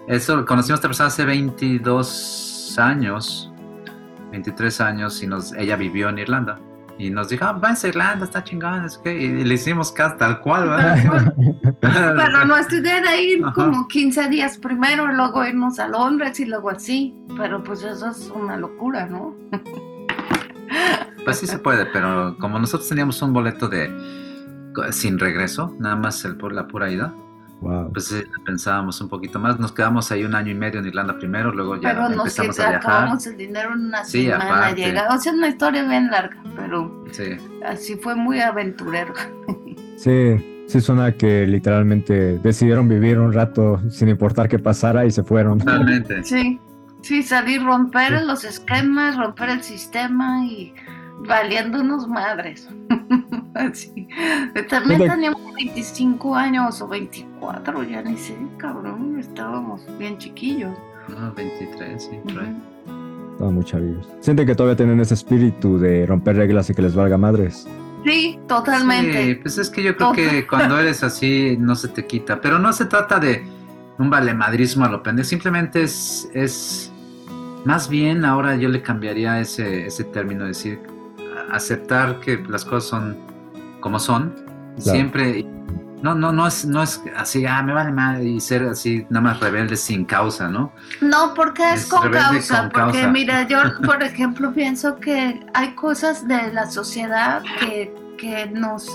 Eso, 0.06 0.44
conocimos 0.46 0.78
a 0.78 0.80
esta 0.80 0.88
persona 0.88 1.08
hace 1.08 1.24
22 1.24 2.76
años, 2.78 3.52
23 4.36 4.80
años, 4.80 5.22
y 5.22 5.26
nos, 5.26 5.52
ella 5.54 5.76
vivió 5.76 6.08
en 6.08 6.18
Irlanda. 6.18 6.58
Y 6.98 7.10
nos 7.10 7.28
dijo, 7.28 7.44
ah, 7.44 7.52
váyanse 7.52 7.88
a 7.88 7.90
Irlanda, 7.90 8.24
está 8.24 8.42
chingón, 8.42 8.84
es 8.84 8.96
que, 8.98 9.14
y 9.14 9.44
le 9.44 9.54
hicimos 9.54 9.92
caso 9.92 10.16
tal 10.16 10.40
cual, 10.40 10.68
¿verdad? 10.70 11.34
Pero 11.80 12.44
nuestra 12.46 12.78
idea 12.78 12.98
era 12.98 13.16
ir 13.16 13.44
Ajá. 13.44 13.52
como 13.52 13.86
15 13.86 14.28
días 14.30 14.56
primero, 14.56 15.06
luego 15.12 15.44
irnos 15.44 15.78
a 15.78 15.88
Londres 15.88 16.40
y 16.40 16.46
luego 16.46 16.70
así. 16.70 17.14
Pero 17.36 17.62
pues 17.62 17.82
eso 17.82 18.08
es 18.08 18.32
una 18.34 18.56
locura, 18.56 19.06
¿no? 19.06 19.34
Pues 21.24 21.38
sí 21.38 21.46
se 21.46 21.58
puede, 21.58 21.86
pero 21.86 22.36
como 22.38 22.58
nosotros 22.58 22.88
teníamos 22.88 23.20
un 23.20 23.32
boleto 23.32 23.68
de 23.68 23.90
sin 24.92 25.18
regreso, 25.18 25.74
nada 25.78 25.96
más 25.96 26.24
el 26.24 26.36
por 26.36 26.52
la 26.52 26.66
pura 26.66 26.90
ida, 26.90 27.14
Wow. 27.60 27.90
pues 27.92 28.06
sí, 28.08 28.16
pensábamos 28.44 29.00
un 29.00 29.08
poquito 29.08 29.38
más. 29.38 29.58
Nos 29.58 29.72
quedamos 29.72 30.12
ahí 30.12 30.24
un 30.24 30.34
año 30.34 30.52
y 30.52 30.54
medio 30.54 30.78
en 30.80 30.86
Irlanda 30.86 31.16
primero, 31.18 31.52
luego 31.52 31.76
ya 31.80 31.88
pero 31.94 32.02
nos 32.10 32.18
empezamos 32.38 32.60
a 32.60 32.62
viajar. 32.70 32.76
acabamos 32.76 33.26
el 33.26 33.36
dinero 33.38 33.72
en 33.72 33.80
una 33.86 34.04
Sí, 34.04 34.26
semana. 34.26 34.70
O 35.10 35.18
sea, 35.18 35.32
es 35.32 35.38
una 35.38 35.48
historia 35.48 35.82
bien 35.88 36.10
larga, 36.10 36.36
pero 36.54 37.04
Sí. 37.12 37.24
así 37.64 37.96
fue 37.96 38.14
muy 38.14 38.40
aventurero. 38.40 39.14
Sí, 39.96 40.64
sí 40.68 40.80
suena 40.82 41.12
que 41.12 41.46
literalmente 41.46 42.38
decidieron 42.38 42.88
vivir 42.88 43.18
un 43.18 43.32
rato 43.32 43.80
sin 43.90 44.08
importar 44.10 44.48
qué 44.48 44.58
pasara 44.58 45.06
y 45.06 45.10
se 45.10 45.22
fueron. 45.24 45.58
Totalmente. 45.58 46.22
Sí, 46.24 46.60
sí, 47.00 47.22
salir, 47.22 47.64
romper 47.64 48.22
los 48.24 48.44
esquemas, 48.44 49.16
romper 49.16 49.48
el 49.48 49.62
sistema 49.62 50.44
y 50.44 50.74
valiéndonos 51.20 52.08
madres. 52.08 52.68
Así. 53.54 54.08
También 54.68 55.08
teníamos 55.08 55.54
25 55.54 56.34
años 56.34 56.80
o 56.82 56.88
24, 56.88 57.82
ya 57.84 58.02
ni 58.02 58.16
sé, 58.16 58.36
cabrón, 58.58 59.18
estábamos 59.18 59.86
bien 59.98 60.18
chiquillos. 60.18 60.76
No, 61.08 61.32
23, 61.32 62.02
sí, 62.02 62.18
por 62.24 62.42
ahí. 62.42 62.56
Estaban 63.32 63.54
muy 63.54 63.64
chavillos. 63.64 64.08
Sienten 64.20 64.46
que 64.46 64.54
todavía 64.54 64.76
tienen 64.76 65.00
ese 65.00 65.14
espíritu 65.14 65.78
de 65.78 66.06
romper 66.06 66.36
reglas 66.36 66.68
y 66.70 66.74
que 66.74 66.82
les 66.82 66.94
valga 66.94 67.16
madres. 67.16 67.66
Sí, 68.04 68.38
totalmente. 68.46 69.24
Sí, 69.24 69.34
pues 69.36 69.58
es 69.58 69.70
que 69.70 69.82
yo 69.82 69.96
creo 69.96 70.12
que 70.12 70.46
cuando 70.48 70.78
eres 70.78 71.02
así 71.02 71.56
no 71.58 71.74
se 71.74 71.88
te 71.88 72.06
quita. 72.06 72.40
Pero 72.40 72.58
no 72.58 72.72
se 72.72 72.86
trata 72.86 73.18
de 73.18 73.44
un 73.98 74.10
valemadrismo 74.10 74.84
a 74.84 74.88
lo 74.88 75.02
pendejo. 75.02 75.28
Simplemente 75.28 75.82
es, 75.82 76.28
es, 76.32 76.92
más 77.64 77.88
bien 77.88 78.24
ahora 78.24 78.56
yo 78.56 78.68
le 78.68 78.82
cambiaría 78.82 79.40
ese, 79.40 79.86
ese 79.86 80.04
término, 80.04 80.44
decir, 80.44 80.80
aceptar 81.50 82.20
que 82.20 82.42
las 82.48 82.64
cosas 82.64 82.88
son 82.88 83.16
como 83.80 84.00
son, 84.00 84.34
siempre, 84.78 85.46
no, 86.02 86.14
no, 86.14 86.32
no 86.32 86.46
es, 86.46 86.64
no 86.64 86.82
es 86.82 87.00
así, 87.16 87.46
ah, 87.46 87.62
me 87.62 87.72
vale 87.72 87.92
mal 87.92 88.26
y 88.26 88.40
ser 88.40 88.64
así, 88.64 89.06
nada 89.10 89.22
más 89.22 89.40
rebelde 89.40 89.76
sin 89.76 90.04
causa, 90.04 90.48
¿no? 90.48 90.72
No, 91.00 91.34
porque 91.34 91.62
es, 91.72 91.86
con 91.86 92.10
causa, 92.10 92.68
porque 92.72 93.06
mira, 93.06 93.46
yo 93.46 93.58
por 93.84 94.02
ejemplo 94.02 94.52
pienso 94.52 94.96
que 94.96 95.40
hay 95.54 95.74
cosas 95.74 96.26
de 96.26 96.52
la 96.52 96.70
sociedad 96.70 97.42
que, 97.60 97.94
que 98.18 98.46
nos, 98.46 98.88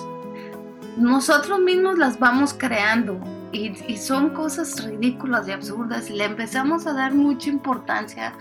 nosotros 0.97 1.59
mismos 1.59 1.97
las 1.97 2.19
vamos 2.19 2.53
creando 2.53 3.19
y, 3.51 3.73
y, 3.87 3.97
son 3.97 4.29
cosas 4.31 4.83
ridículas 4.83 5.47
y 5.47 5.51
absurdas 5.51 6.09
y 6.09 6.13
le 6.13 6.25
empezamos 6.25 6.85
a 6.85 6.93
dar 6.93 7.13
mucha 7.13 7.49
importancia 7.49 8.33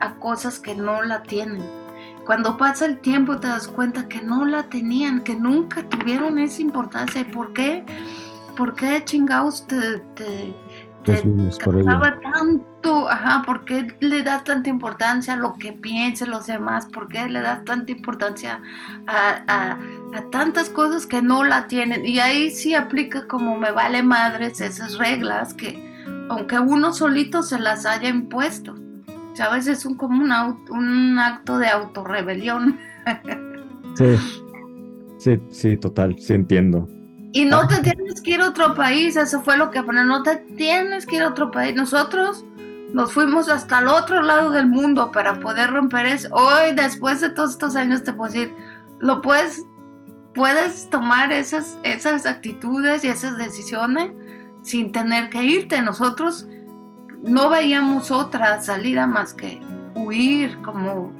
a 0.00 0.14
cosas 0.14 0.58
que 0.58 0.74
no 0.74 1.02
la 1.02 1.22
tienen. 1.22 1.85
Cuando 2.26 2.56
pasa 2.56 2.86
el 2.86 2.98
tiempo 2.98 3.38
te 3.38 3.46
das 3.46 3.68
cuenta 3.68 4.08
que 4.08 4.20
no 4.20 4.44
la 4.44 4.64
tenían, 4.64 5.22
que 5.22 5.36
nunca 5.36 5.88
tuvieron 5.88 6.38
esa 6.38 6.60
importancia. 6.60 7.20
¿Y 7.20 7.24
por 7.24 7.52
qué? 7.52 7.86
¿Por 8.56 8.74
qué 8.74 9.02
chingados 9.04 9.66
te, 9.68 9.98
te, 10.16 10.54
te 11.04 11.22
tanto? 12.20 13.08
Ajá, 13.08 13.42
¿por 13.46 13.64
qué 13.64 13.96
le 14.00 14.24
das 14.24 14.42
tanta 14.42 14.68
importancia 14.68 15.34
a 15.34 15.36
lo 15.36 15.54
que 15.54 15.72
piensen 15.72 16.30
los 16.30 16.46
demás? 16.46 16.86
¿Por 16.86 17.06
qué 17.06 17.28
le 17.28 17.40
das 17.40 17.64
tanta 17.64 17.92
importancia 17.92 18.60
a, 19.06 19.42
a, 19.46 19.78
a 20.16 20.30
tantas 20.32 20.68
cosas 20.68 21.06
que 21.06 21.22
no 21.22 21.44
la 21.44 21.68
tienen? 21.68 22.04
Y 22.04 22.18
ahí 22.18 22.50
sí 22.50 22.74
aplica 22.74 23.28
como 23.28 23.56
me 23.56 23.70
vale 23.70 24.02
madres 24.02 24.60
esas 24.60 24.98
reglas 24.98 25.54
que 25.54 25.86
aunque 26.28 26.58
uno 26.58 26.92
solito 26.92 27.44
se 27.44 27.58
las 27.58 27.86
haya 27.86 28.08
impuesto. 28.08 28.74
¿Sabes? 29.36 29.66
Es 29.66 29.84
un, 29.84 29.94
como 29.96 30.22
un, 30.22 30.32
un 30.70 31.18
acto 31.18 31.58
de 31.58 31.68
autorrebelión. 31.68 32.78
Sí, 33.96 34.16
sí, 35.18 35.40
sí, 35.50 35.76
total, 35.76 36.16
sí 36.18 36.34
entiendo. 36.34 36.88
Y 37.32 37.44
no 37.44 37.68
te 37.68 37.80
tienes 37.82 38.20
que 38.22 38.32
ir 38.32 38.40
a 38.40 38.48
otro 38.48 38.74
país, 38.74 39.16
eso 39.16 39.42
fue 39.42 39.56
lo 39.56 39.70
que 39.70 39.82
no 39.82 40.22
te 40.22 40.36
tienes 40.56 41.06
que 41.06 41.16
ir 41.16 41.22
a 41.22 41.28
otro 41.28 41.50
país. 41.50 41.74
Nosotros 41.74 42.44
nos 42.92 43.12
fuimos 43.12 43.48
hasta 43.48 43.80
el 43.80 43.88
otro 43.88 44.22
lado 44.22 44.50
del 44.50 44.66
mundo 44.66 45.12
para 45.12 45.38
poder 45.40 45.70
romper 45.70 46.06
eso. 46.06 46.28
Hoy, 46.32 46.74
después 46.74 47.20
de 47.20 47.30
todos 47.30 47.52
estos 47.52 47.76
años, 47.76 48.04
te 48.04 48.12
puedo 48.12 48.32
decir, 48.32 48.54
lo 49.00 49.20
puedes, 49.20 49.64
puedes 50.34 50.88
tomar 50.88 51.30
esas, 51.32 51.78
esas 51.82 52.24
actitudes 52.24 53.04
y 53.04 53.08
esas 53.08 53.36
decisiones 53.36 54.12
sin 54.62 54.92
tener 54.92 55.28
que 55.28 55.42
irte. 55.42 55.82
Nosotros 55.82 56.46
no 57.26 57.50
veíamos 57.50 58.10
otra 58.10 58.62
salida 58.62 59.06
más 59.06 59.34
que 59.34 59.60
huir, 59.94 60.56
como 60.62 61.12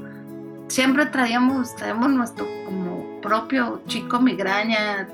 siempre 0.68 1.06
traíamos, 1.06 1.74
traemos 1.76 2.10
nuestro 2.10 2.46
como 2.64 3.20
propio 3.20 3.82
chico 3.86 4.20
migraña, 4.20 5.08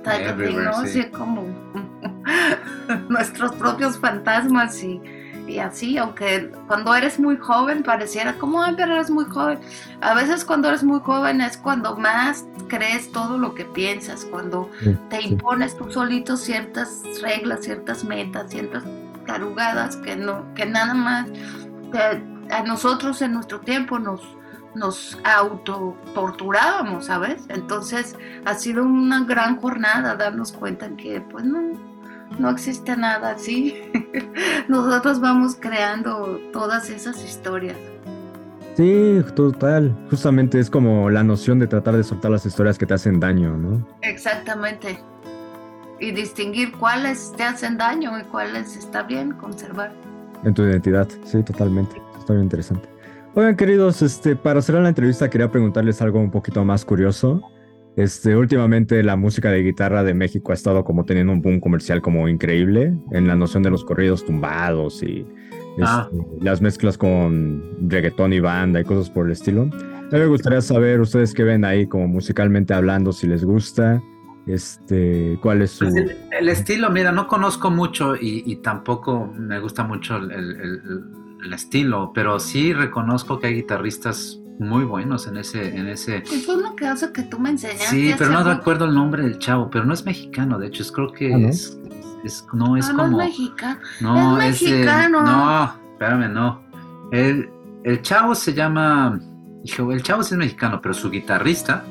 Así 0.75 1.05
como 1.07 1.47
nuestros 3.09 3.53
propios 3.53 3.99
fantasmas 3.99 4.83
y, 4.83 5.01
y, 5.47 5.59
así, 5.59 5.97
aunque 5.97 6.51
cuando 6.67 6.95
eres 6.95 7.19
muy 7.19 7.39
joven 7.39 7.83
pareciera 7.83 8.35
como, 8.35 8.63
ay, 8.63 8.75
pero 8.77 8.95
eres 8.95 9.11
muy 9.11 9.25
joven. 9.25 9.61
A 10.03 10.15
veces 10.15 10.45
cuando 10.45 10.69
eres 10.69 10.85
muy 10.85 11.01
joven 11.01 11.41
es 11.41 11.57
cuando 11.57 11.97
más 11.97 12.45
crees 12.69 13.11
todo 13.13 13.39
lo 13.39 13.55
que 13.55 13.65
piensas, 13.65 14.27
cuando 14.27 14.71
te 15.09 15.23
impones 15.23 15.77
tú 15.77 15.91
solito 15.91 16.37
ciertas 16.37 17.03
reglas, 17.23 17.61
ciertas 17.63 18.05
metas, 18.05 18.51
ciertas 18.51 18.85
tarugadas 19.27 19.97
que, 19.97 20.17
no, 20.17 20.53
que 20.55 20.67
nada 20.67 20.95
más 20.95 21.29
a 22.51 22.63
nosotros 22.65 23.23
en 23.23 23.35
nuestro 23.35 23.61
tiempo 23.61 23.99
nos, 23.99 24.21
nos 24.75 25.19
torturábamos 26.15 27.07
¿sabes? 27.07 27.45
Entonces 27.49 28.17
ha 28.45 28.55
sido 28.55 28.85
una 28.85 29.25
gran 29.25 29.57
jornada 29.57 30.17
darnos 30.17 30.53
cuenta 30.53 30.89
que 30.97 31.21
pues 31.21 31.45
no, 31.45 31.79
no 32.39 32.51
existe 32.51 32.97
nada 32.97 33.33
así. 33.33 33.75
Nosotros 34.69 35.21
vamos 35.21 35.57
creando 35.59 36.41
todas 36.53 36.91
esas 36.91 37.23
historias. 37.25 37.77
Sí, 38.75 39.23
total. 39.37 39.95
Justamente 40.09 40.59
es 40.59 40.71
como 40.71 41.11
la 41.11 41.23
noción 41.23 41.59
de 41.59 41.67
tratar 41.67 41.95
de 41.95 42.03
soltar 42.03 42.31
las 42.31 42.47
historias 42.47 42.79
que 42.79 42.87
te 42.87 42.95
hacen 42.95 43.21
daño, 43.21 43.55
¿no? 43.59 43.87
Exactamente 44.01 44.99
y 46.03 46.11
distinguir 46.11 46.73
cuáles 46.73 47.33
te 47.37 47.45
hacen 47.45 47.79
daño 47.79 48.19
y 48.19 48.25
cuáles 48.25 48.77
está 48.77 49.05
bien 49.05 49.33
conservar. 49.35 49.93
En 50.45 50.53
tu 50.53 50.63
identidad, 50.63 51.09
sí, 51.25 51.43
totalmente. 51.45 52.03
Está 52.19 52.33
bien 52.33 52.45
interesante. 52.45 52.89
Oigan, 53.35 53.57
queridos, 53.57 54.03
este, 54.03 54.35
para 54.35 54.61
cerrar 54.61 54.83
la 54.83 54.89
entrevista 54.89 55.31
quería 55.31 55.49
preguntarles 55.49 56.03
algo 56.03 56.19
un 56.19 56.33
poquito 56.33 56.65
más 56.65 56.85
curioso. 56.85 57.41
Este, 57.95 58.37
últimamente 58.37 59.01
la 59.05 59.15
música 59.15 59.51
de 59.51 59.63
guitarra 59.63 60.03
de 60.03 60.13
México 60.13 60.51
ha 60.51 60.55
estado 60.55 60.83
como 60.83 61.05
teniendo 61.05 61.33
un 61.33 61.41
boom 61.41 61.61
comercial 61.61 62.03
como 62.03 62.27
increíble 62.27 62.95
en 63.13 63.29
la 63.29 63.37
noción 63.37 63.63
de 63.63 63.71
los 63.71 63.85
corridos 63.85 64.25
tumbados 64.25 65.03
y 65.03 65.25
ah. 65.83 66.09
este, 66.11 66.45
las 66.45 66.61
mezclas 66.61 66.99
con 66.99 67.63
reggaetón 67.89 68.33
y 68.33 68.41
banda 68.41 68.81
y 68.81 68.85
cosas 68.85 69.09
por 69.09 69.27
el 69.27 69.33
estilo. 69.33 69.63
A 69.63 70.15
mí 70.15 70.19
me 70.19 70.27
gustaría 70.27 70.61
saber 70.63 71.01
ustedes 71.01 71.33
qué 71.33 71.45
ven 71.45 71.65
ahí 71.65 71.87
como 71.87 72.09
musicalmente 72.09 72.75
hablando, 72.75 73.13
si 73.13 73.29
les 73.29 73.45
gusta, 73.45 74.03
este, 74.47 75.39
¿Cuál 75.41 75.63
es 75.63 75.73
su...? 75.73 75.85
Pues 75.85 75.95
el, 76.31 76.49
estilo, 76.49 76.91
mira, 76.91 77.13
no 77.13 77.29
conozco 77.29 77.71
mucho 77.71 78.15
y, 78.21 78.57
tampoco 78.57 79.33
me 79.37 79.61
gusta 79.61 79.85
mucho 79.85 80.17
el, 80.17 81.53
estilo, 81.53 82.13
pero 82.15 82.39
sí 82.39 82.73
reconozco 82.73 83.39
que 83.39 83.49
hay 83.49 83.55
guitarristas 83.55 84.39
muy 84.59 84.85
buenos 84.85 85.27
en 85.27 85.37
ese... 85.37 85.77
En 85.77 85.89
ese... 85.89 86.19
Eso 86.19 86.57
es 86.57 86.63
lo 86.63 86.77
que 86.77 86.87
hace 86.87 87.13
que 87.13 87.23
tú 87.23 87.39
me 87.39 87.51
enseñaste. 87.51 87.87
Sí, 87.87 88.15
pero 88.17 88.31
no 88.31 88.45
recuerdo 88.45 88.85
el 88.85 88.95
nombre 88.95 89.23
del 89.23 89.39
chavo, 89.39 89.71
pero 89.71 89.85
no 89.85 89.95
es 89.95 90.05
mexicano, 90.05 90.59
de 90.59 90.69
hecho, 90.69 90.83
es, 90.83 90.93
creo 90.93 91.13
que 91.13 91.35
ah, 91.35 91.39
es, 91.49 91.79
No 92.53 92.77
es 92.77 92.89
como... 92.91 93.09
No 93.09 93.21
es 93.21 93.29
mexicano. 93.29 93.81
No, 94.01 94.41
es, 94.41 94.63
mexicano. 94.63 95.23
no, 95.23 95.75
espérame, 95.93 96.33
no. 96.33 96.63
El, 97.11 97.51
el 97.85 98.03
chavo 98.03 98.35
se 98.35 98.55
llama... 98.55 99.21
Hijo, 99.65 99.93
el 99.93 100.03
chavo 100.03 100.23
sí 100.23 100.35
es 100.35 100.39
mexicano, 100.39 100.81
pero 100.81 100.95
su 100.95 101.11
guitarrista 101.11 101.85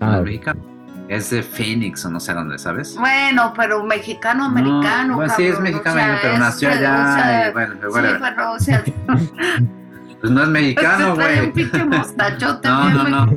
no 0.00 0.12
es 0.12 0.18
ah, 0.18 0.22
mexicano. 0.22 0.71
Es 1.12 1.28
de 1.28 1.42
Phoenix 1.42 2.06
o 2.06 2.10
no 2.10 2.18
sé 2.18 2.32
dónde, 2.32 2.58
¿sabes? 2.58 2.96
Bueno, 2.96 3.52
pero 3.54 3.84
mexicano, 3.84 4.46
americano. 4.46 5.16
bueno, 5.16 5.34
sí, 5.36 5.44
es 5.44 5.60
mexicano, 5.60 6.18
pero 6.22 6.38
nació 6.38 6.70
allá. 6.70 7.48
y, 7.48 7.52
bueno, 7.52 7.74
bueno, 7.90 8.08
sí, 8.08 8.16
pero, 8.18 8.52
o 8.52 8.58
sea. 8.58 8.82
pues 10.20 10.32
no 10.32 10.42
es 10.42 10.48
mexicano, 10.48 11.14
güey. 11.14 11.40
un 11.40 11.52
pinche 11.52 11.84
mostachote. 11.84 12.66
no, 12.66 12.88
no, 12.88 13.26
no. 13.26 13.36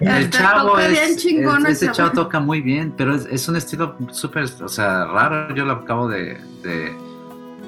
El 0.00 0.24
este, 0.24 0.36
chavo 0.36 0.78
es, 0.78 1.16
chingón 1.16 1.66
ese 1.66 1.90
chavo 1.92 2.10
toca 2.10 2.40
muy 2.40 2.60
bien, 2.60 2.92
pero 2.94 3.14
es, 3.14 3.26
es 3.30 3.48
un 3.48 3.56
estilo 3.56 3.96
súper, 4.10 4.44
o 4.62 4.68
sea, 4.68 5.06
raro. 5.06 5.54
Yo 5.54 5.64
lo 5.64 5.72
acabo 5.72 6.08
de, 6.08 6.38
de, 6.62 6.94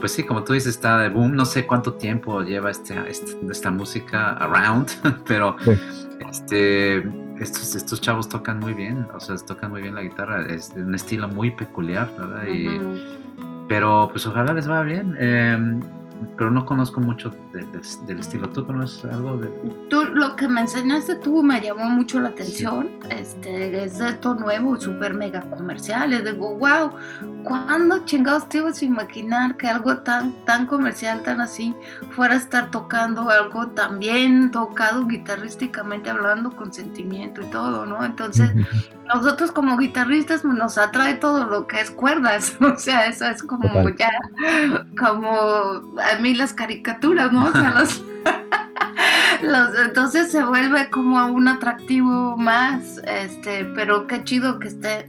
pues 0.01 0.13
sí, 0.13 0.23
como 0.23 0.45
tú 0.45 0.53
dices, 0.53 0.75
está 0.75 0.99
de 0.99 1.09
boom. 1.09 1.35
No 1.35 1.47
sé 1.47 1.67
cuánto 1.67 1.95
tiempo 1.95 2.43
lleva 2.43 2.71
este, 2.71 2.95
este 3.09 3.39
esta 3.51 3.71
música 3.71 4.33
around, 4.33 4.91
pero 5.27 5.57
este 6.29 7.30
estos, 7.41 7.75
estos 7.75 8.01
chavos 8.01 8.29
tocan 8.29 8.61
muy 8.61 8.75
bien, 8.75 9.07
o 9.15 9.21
sea, 9.21 9.37
tocan 9.37 9.71
muy 9.71 9.83
bien 9.83 9.95
la 9.95 10.03
guitarra, 10.03 10.47
es 10.47 10.75
de 10.75 10.83
un 10.83 10.95
estilo 10.95 11.29
muy 11.29 11.51
peculiar, 11.51 12.11
¿verdad? 12.19 12.47
Y, 12.47 12.81
Pero 13.69 14.09
pues 14.11 14.27
ojalá 14.27 14.53
les 14.53 14.67
vaya 14.67 14.83
bien. 14.83 15.17
Eh, 15.19 15.81
pero 16.37 16.51
no 16.51 16.65
conozco 16.65 17.01
mucho 17.01 17.33
del 17.53 18.19
estilo. 18.19 18.49
¿Tú 18.49 18.67
conoces 18.67 19.05
algo 19.05 19.37
de...? 19.37 19.49
Tú, 19.89 20.05
lo 20.05 20.37
que 20.37 20.49
me 20.49 20.63
enseñaste 20.63 21.17
tú 21.17 21.43
me 21.43 21.61
llamó 21.61 21.85
mucho 21.85 22.21
la 22.21 22.31
atención. 22.31 22.91
Este, 23.11 23.85
es 23.85 24.01
esto 24.01 24.35
nuevo, 24.35 24.79
súper 24.81 25.15
mega 25.15 25.43
comercial. 25.43 26.13
Y 26.13 26.23
digo, 26.23 26.57
wow, 26.57 26.93
¿cuándo 27.45 28.05
chingados 28.05 28.49
te 28.49 28.59
ibas 28.59 28.81
a 28.83 28.85
imaginar 28.85 29.57
que 29.57 29.69
algo 29.69 29.99
tan, 29.99 30.33
tan 30.45 30.67
comercial, 30.67 31.23
tan 31.23 31.41
así, 31.41 31.75
fuera 32.11 32.35
a 32.35 32.39
estar 32.39 32.71
tocando 32.71 33.29
algo 33.31 33.69
tan 33.69 33.99
bien 33.99 34.51
tocado 34.51 35.07
guitarrísticamente 35.07 36.11
hablando, 36.11 36.51
con 36.51 36.73
sentimiento 36.73 37.43
y 37.43 37.47
todo, 37.47 37.87
¿no? 37.87 38.05
Entonces, 38.05 38.51
nosotros 39.15 39.51
como 39.53 39.77
guitarristas 39.77 40.45
nos 40.45 40.79
atrae 40.79 41.15
todo 41.15 41.45
lo 41.45 41.67
que 41.67 41.81
es 41.81 41.91
cuerdas. 41.91 42.57
O 42.71 42.77
sea, 42.77 43.07
eso 43.07 43.27
es 43.27 43.43
como 43.43 43.89
ya, 43.91 44.11
como 44.99 45.83
a 46.11 46.19
mí 46.19 46.35
las 46.35 46.53
caricaturas, 46.53 47.33
¿no? 47.33 47.47
O 47.47 47.53
sea, 47.53 47.71
los, 49.43 49.79
entonces 49.79 50.31
se 50.31 50.45
vuelve 50.45 50.91
como 50.91 51.27
un 51.27 51.49
atractivo 51.49 52.37
más, 52.37 53.01
este, 53.07 53.65
pero 53.75 54.07
qué 54.07 54.25
chido 54.25 54.59
que 54.59 54.69
esté, 54.69 55.09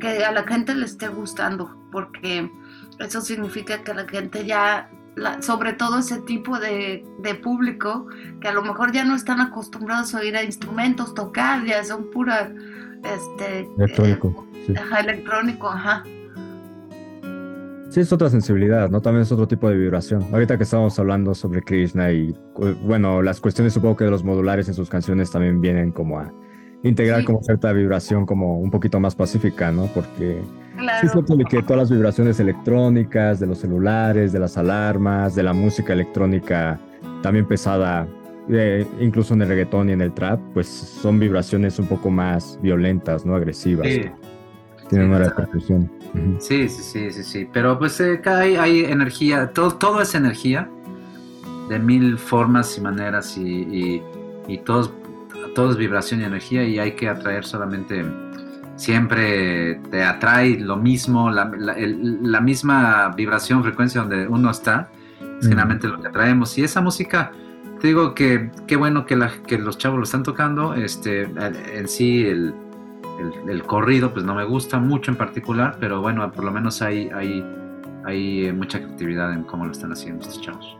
que 0.00 0.24
a 0.24 0.32
la 0.32 0.44
gente 0.44 0.74
le 0.74 0.86
esté 0.86 1.08
gustando, 1.08 1.76
porque 1.90 2.50
eso 2.98 3.20
significa 3.20 3.82
que 3.82 3.94
la 3.94 4.06
gente 4.06 4.44
ya, 4.44 4.90
sobre 5.40 5.72
todo 5.72 5.98
ese 5.98 6.20
tipo 6.22 6.58
de, 6.58 7.04
público, 7.42 8.06
que 8.40 8.48
a 8.48 8.52
lo 8.52 8.62
mejor 8.62 8.92
ya 8.92 9.04
no 9.04 9.14
están 9.14 9.40
acostumbrados 9.40 10.14
a 10.14 10.18
oír 10.18 10.36
a 10.36 10.42
instrumentos, 10.42 11.14
tocar, 11.14 11.64
ya 11.64 11.84
son 11.84 12.10
pura, 12.10 12.52
este, 13.02 13.68
electrónico, 13.78 14.46
eh, 14.68 14.74
ajá, 14.78 15.00
electrónico, 15.00 15.68
ajá. 15.68 16.04
Sí, 17.92 18.00
es 18.00 18.10
otra 18.10 18.30
sensibilidad, 18.30 18.88
¿no? 18.88 19.02
También 19.02 19.20
es 19.22 19.32
otro 19.32 19.46
tipo 19.46 19.68
de 19.68 19.76
vibración. 19.76 20.24
Ahorita 20.32 20.56
que 20.56 20.62
estábamos 20.62 20.98
hablando 20.98 21.34
sobre 21.34 21.60
Krishna 21.60 22.10
y, 22.10 22.34
bueno, 22.84 23.20
las 23.20 23.38
cuestiones 23.38 23.74
supongo 23.74 23.96
que 23.96 24.04
de 24.04 24.10
los 24.10 24.24
modulares 24.24 24.66
en 24.68 24.72
sus 24.72 24.88
canciones 24.88 25.30
también 25.30 25.60
vienen 25.60 25.92
como 25.92 26.18
a 26.18 26.32
integrar 26.82 27.22
como 27.24 27.42
cierta 27.42 27.70
vibración 27.74 28.24
como 28.24 28.58
un 28.58 28.70
poquito 28.70 28.98
más 28.98 29.14
pacífica, 29.14 29.70
¿no? 29.72 29.88
Porque 29.94 30.40
Claro. 30.78 31.00
sí 31.00 31.06
es 31.06 31.12
cierto 31.12 31.36
que 31.50 31.62
todas 31.62 31.80
las 31.82 31.90
vibraciones 31.90 32.40
electrónicas, 32.40 33.38
de 33.40 33.46
los 33.46 33.58
celulares, 33.58 34.32
de 34.32 34.38
las 34.38 34.56
alarmas, 34.56 35.34
de 35.34 35.42
la 35.42 35.52
música 35.52 35.92
electrónica 35.92 36.80
también 37.22 37.46
pesada, 37.46 38.08
eh, 38.48 38.86
incluso 39.00 39.34
en 39.34 39.42
el 39.42 39.48
reggaetón 39.48 39.90
y 39.90 39.92
en 39.92 40.00
el 40.00 40.14
trap, 40.14 40.40
pues 40.54 40.66
son 40.66 41.18
vibraciones 41.20 41.78
un 41.78 41.88
poco 41.88 42.10
más 42.10 42.58
violentas, 42.62 43.26
¿no? 43.26 43.34
Agresivas. 43.34 43.86
Sí, 43.86 44.00
Tienen 44.88 45.08
sí, 45.08 45.14
una 45.14 45.18
repercusión. 45.18 45.90
Sí, 46.38 46.68
sí, 46.68 46.82
sí, 46.82 47.10
sí, 47.10 47.22
sí. 47.22 47.48
Pero 47.52 47.78
pues 47.78 47.98
eh, 48.00 48.20
hay, 48.26 48.56
hay 48.56 48.80
energía, 48.84 49.50
todo, 49.52 49.72
todo 49.76 50.02
es 50.02 50.14
energía, 50.14 50.68
de 51.68 51.78
mil 51.78 52.18
formas 52.18 52.76
y 52.76 52.80
maneras 52.80 53.36
y, 53.38 53.42
y, 53.42 54.02
y 54.48 54.58
todos, 54.58 54.92
todo 55.54 55.70
es 55.70 55.76
vibración 55.76 56.20
y 56.20 56.24
energía 56.24 56.64
y 56.64 56.78
hay 56.78 56.92
que 56.92 57.08
atraer 57.08 57.44
solamente, 57.44 58.04
siempre 58.76 59.76
te 59.90 60.02
atrae 60.02 60.58
lo 60.58 60.76
mismo, 60.76 61.30
la, 61.30 61.50
la- 61.56 61.74
el- 61.74 62.18
la 62.30 62.40
misma 62.40 63.08
vibración, 63.16 63.62
frecuencia 63.62 64.00
donde 64.02 64.26
uno 64.28 64.50
está, 64.50 64.90
es 65.20 65.46
Mm. 65.46 65.48
generalmente 65.48 65.88
lo 65.88 66.00
que 66.00 66.08
atraemos. 66.08 66.56
Y 66.58 66.64
esa 66.64 66.80
música, 66.80 67.32
te 67.80 67.86
digo 67.88 68.14
que 68.14 68.50
qué 68.66 68.76
bueno 68.76 69.06
que, 69.06 69.16
la- 69.16 69.32
que 69.46 69.58
los 69.58 69.78
chavos 69.78 69.98
lo 69.98 70.04
están 70.04 70.22
tocando, 70.24 70.74
este, 70.74 71.22
en 71.22 71.88
sí 71.88 72.24
el, 72.26 72.54
el- 73.18 73.50
el 73.50 73.62
corrido 73.64 74.12
pues 74.12 74.24
no 74.24 74.34
me 74.34 74.44
gusta 74.44 74.78
mucho 74.78 75.10
en 75.10 75.16
particular, 75.16 75.76
pero 75.80 76.00
bueno, 76.00 76.30
por 76.32 76.44
lo 76.44 76.50
menos 76.52 76.80
hay, 76.82 77.08
hay, 77.14 77.44
hay 78.04 78.46
eh, 78.46 78.52
mucha 78.52 78.78
creatividad 78.78 79.32
en 79.32 79.42
cómo 79.44 79.64
lo 79.66 79.72
están 79.72 79.92
haciendo 79.92 80.22
estos 80.22 80.40
chavos. 80.40 80.76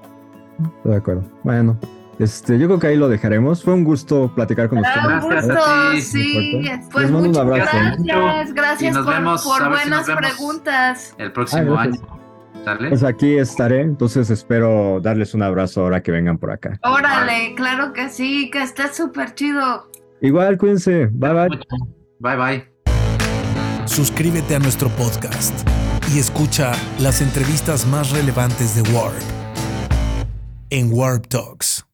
De 0.85 0.97
acuerdo. 0.97 1.23
Bueno, 1.43 1.77
este, 2.19 2.59
yo 2.59 2.67
creo 2.67 2.79
que 2.79 2.87
ahí 2.89 2.97
lo 2.97 3.09
dejaremos. 3.09 3.63
Fue 3.65 3.75
un 3.75 3.85
gusto 3.85 4.31
platicar 4.35 4.69
con 4.69 4.79
un 4.79 4.85
ustedes. 4.85 5.05
Gracias 5.07 5.47
gusto, 5.47 5.65
a 5.65 5.91
ti. 5.93 6.01
sí. 6.03 6.63
Pues 6.93 7.05
Les 7.05 7.11
mando 7.13 7.19
un 7.19 7.27
muchas 7.29 7.39
abrazo. 7.43 7.77
gracias, 8.05 8.55
gracias 8.55 8.99
por, 8.99 9.07
vemos, 9.15 9.45
por 9.45 9.63
a 9.63 9.69
ver 9.69 9.79
si 9.79 9.85
buenas 9.89 9.99
nos 9.99 10.07
vemos. 10.07 10.23
preguntas. 10.33 11.15
El 11.19 11.33
próximo 11.33 11.75
Ah, 11.77 11.83
año. 11.83 12.01
Pues 12.91 13.03
aquí 13.03 13.39
estaré, 13.39 13.81
entonces 13.81 14.31
espero 14.31 15.01
darles 15.01 15.35
un 15.35 15.43
abrazo 15.43 15.81
ahora 15.83 16.01
que 16.01 16.13
vengan 16.13 16.39
por 16.39 16.53
acá. 16.53 16.79
Órale, 16.85 17.55
claro 17.57 17.93
que 17.93 18.09
sí, 18.09 18.51
que 18.53 18.63
esté 18.63 18.87
súper 18.93 19.35
chido. 19.35 19.89
Igual, 20.21 20.59
cuídense. 20.59 21.07
Bye 21.11 21.49
bye. 21.49 22.02
Bye 22.23 22.37
bye. 22.37 22.73
Suscríbete 23.87 24.55
a 24.55 24.59
nuestro 24.61 24.89
podcast 24.91 25.53
y 26.15 26.19
escucha 26.19 26.73
las 27.01 27.21
entrevistas 27.21 27.87
más 27.87 28.11
relevantes 28.11 28.75
de 28.77 28.83
Warp 28.93 29.21
en 30.71 30.91
Warp 30.93 31.27
Talks. 31.27 31.85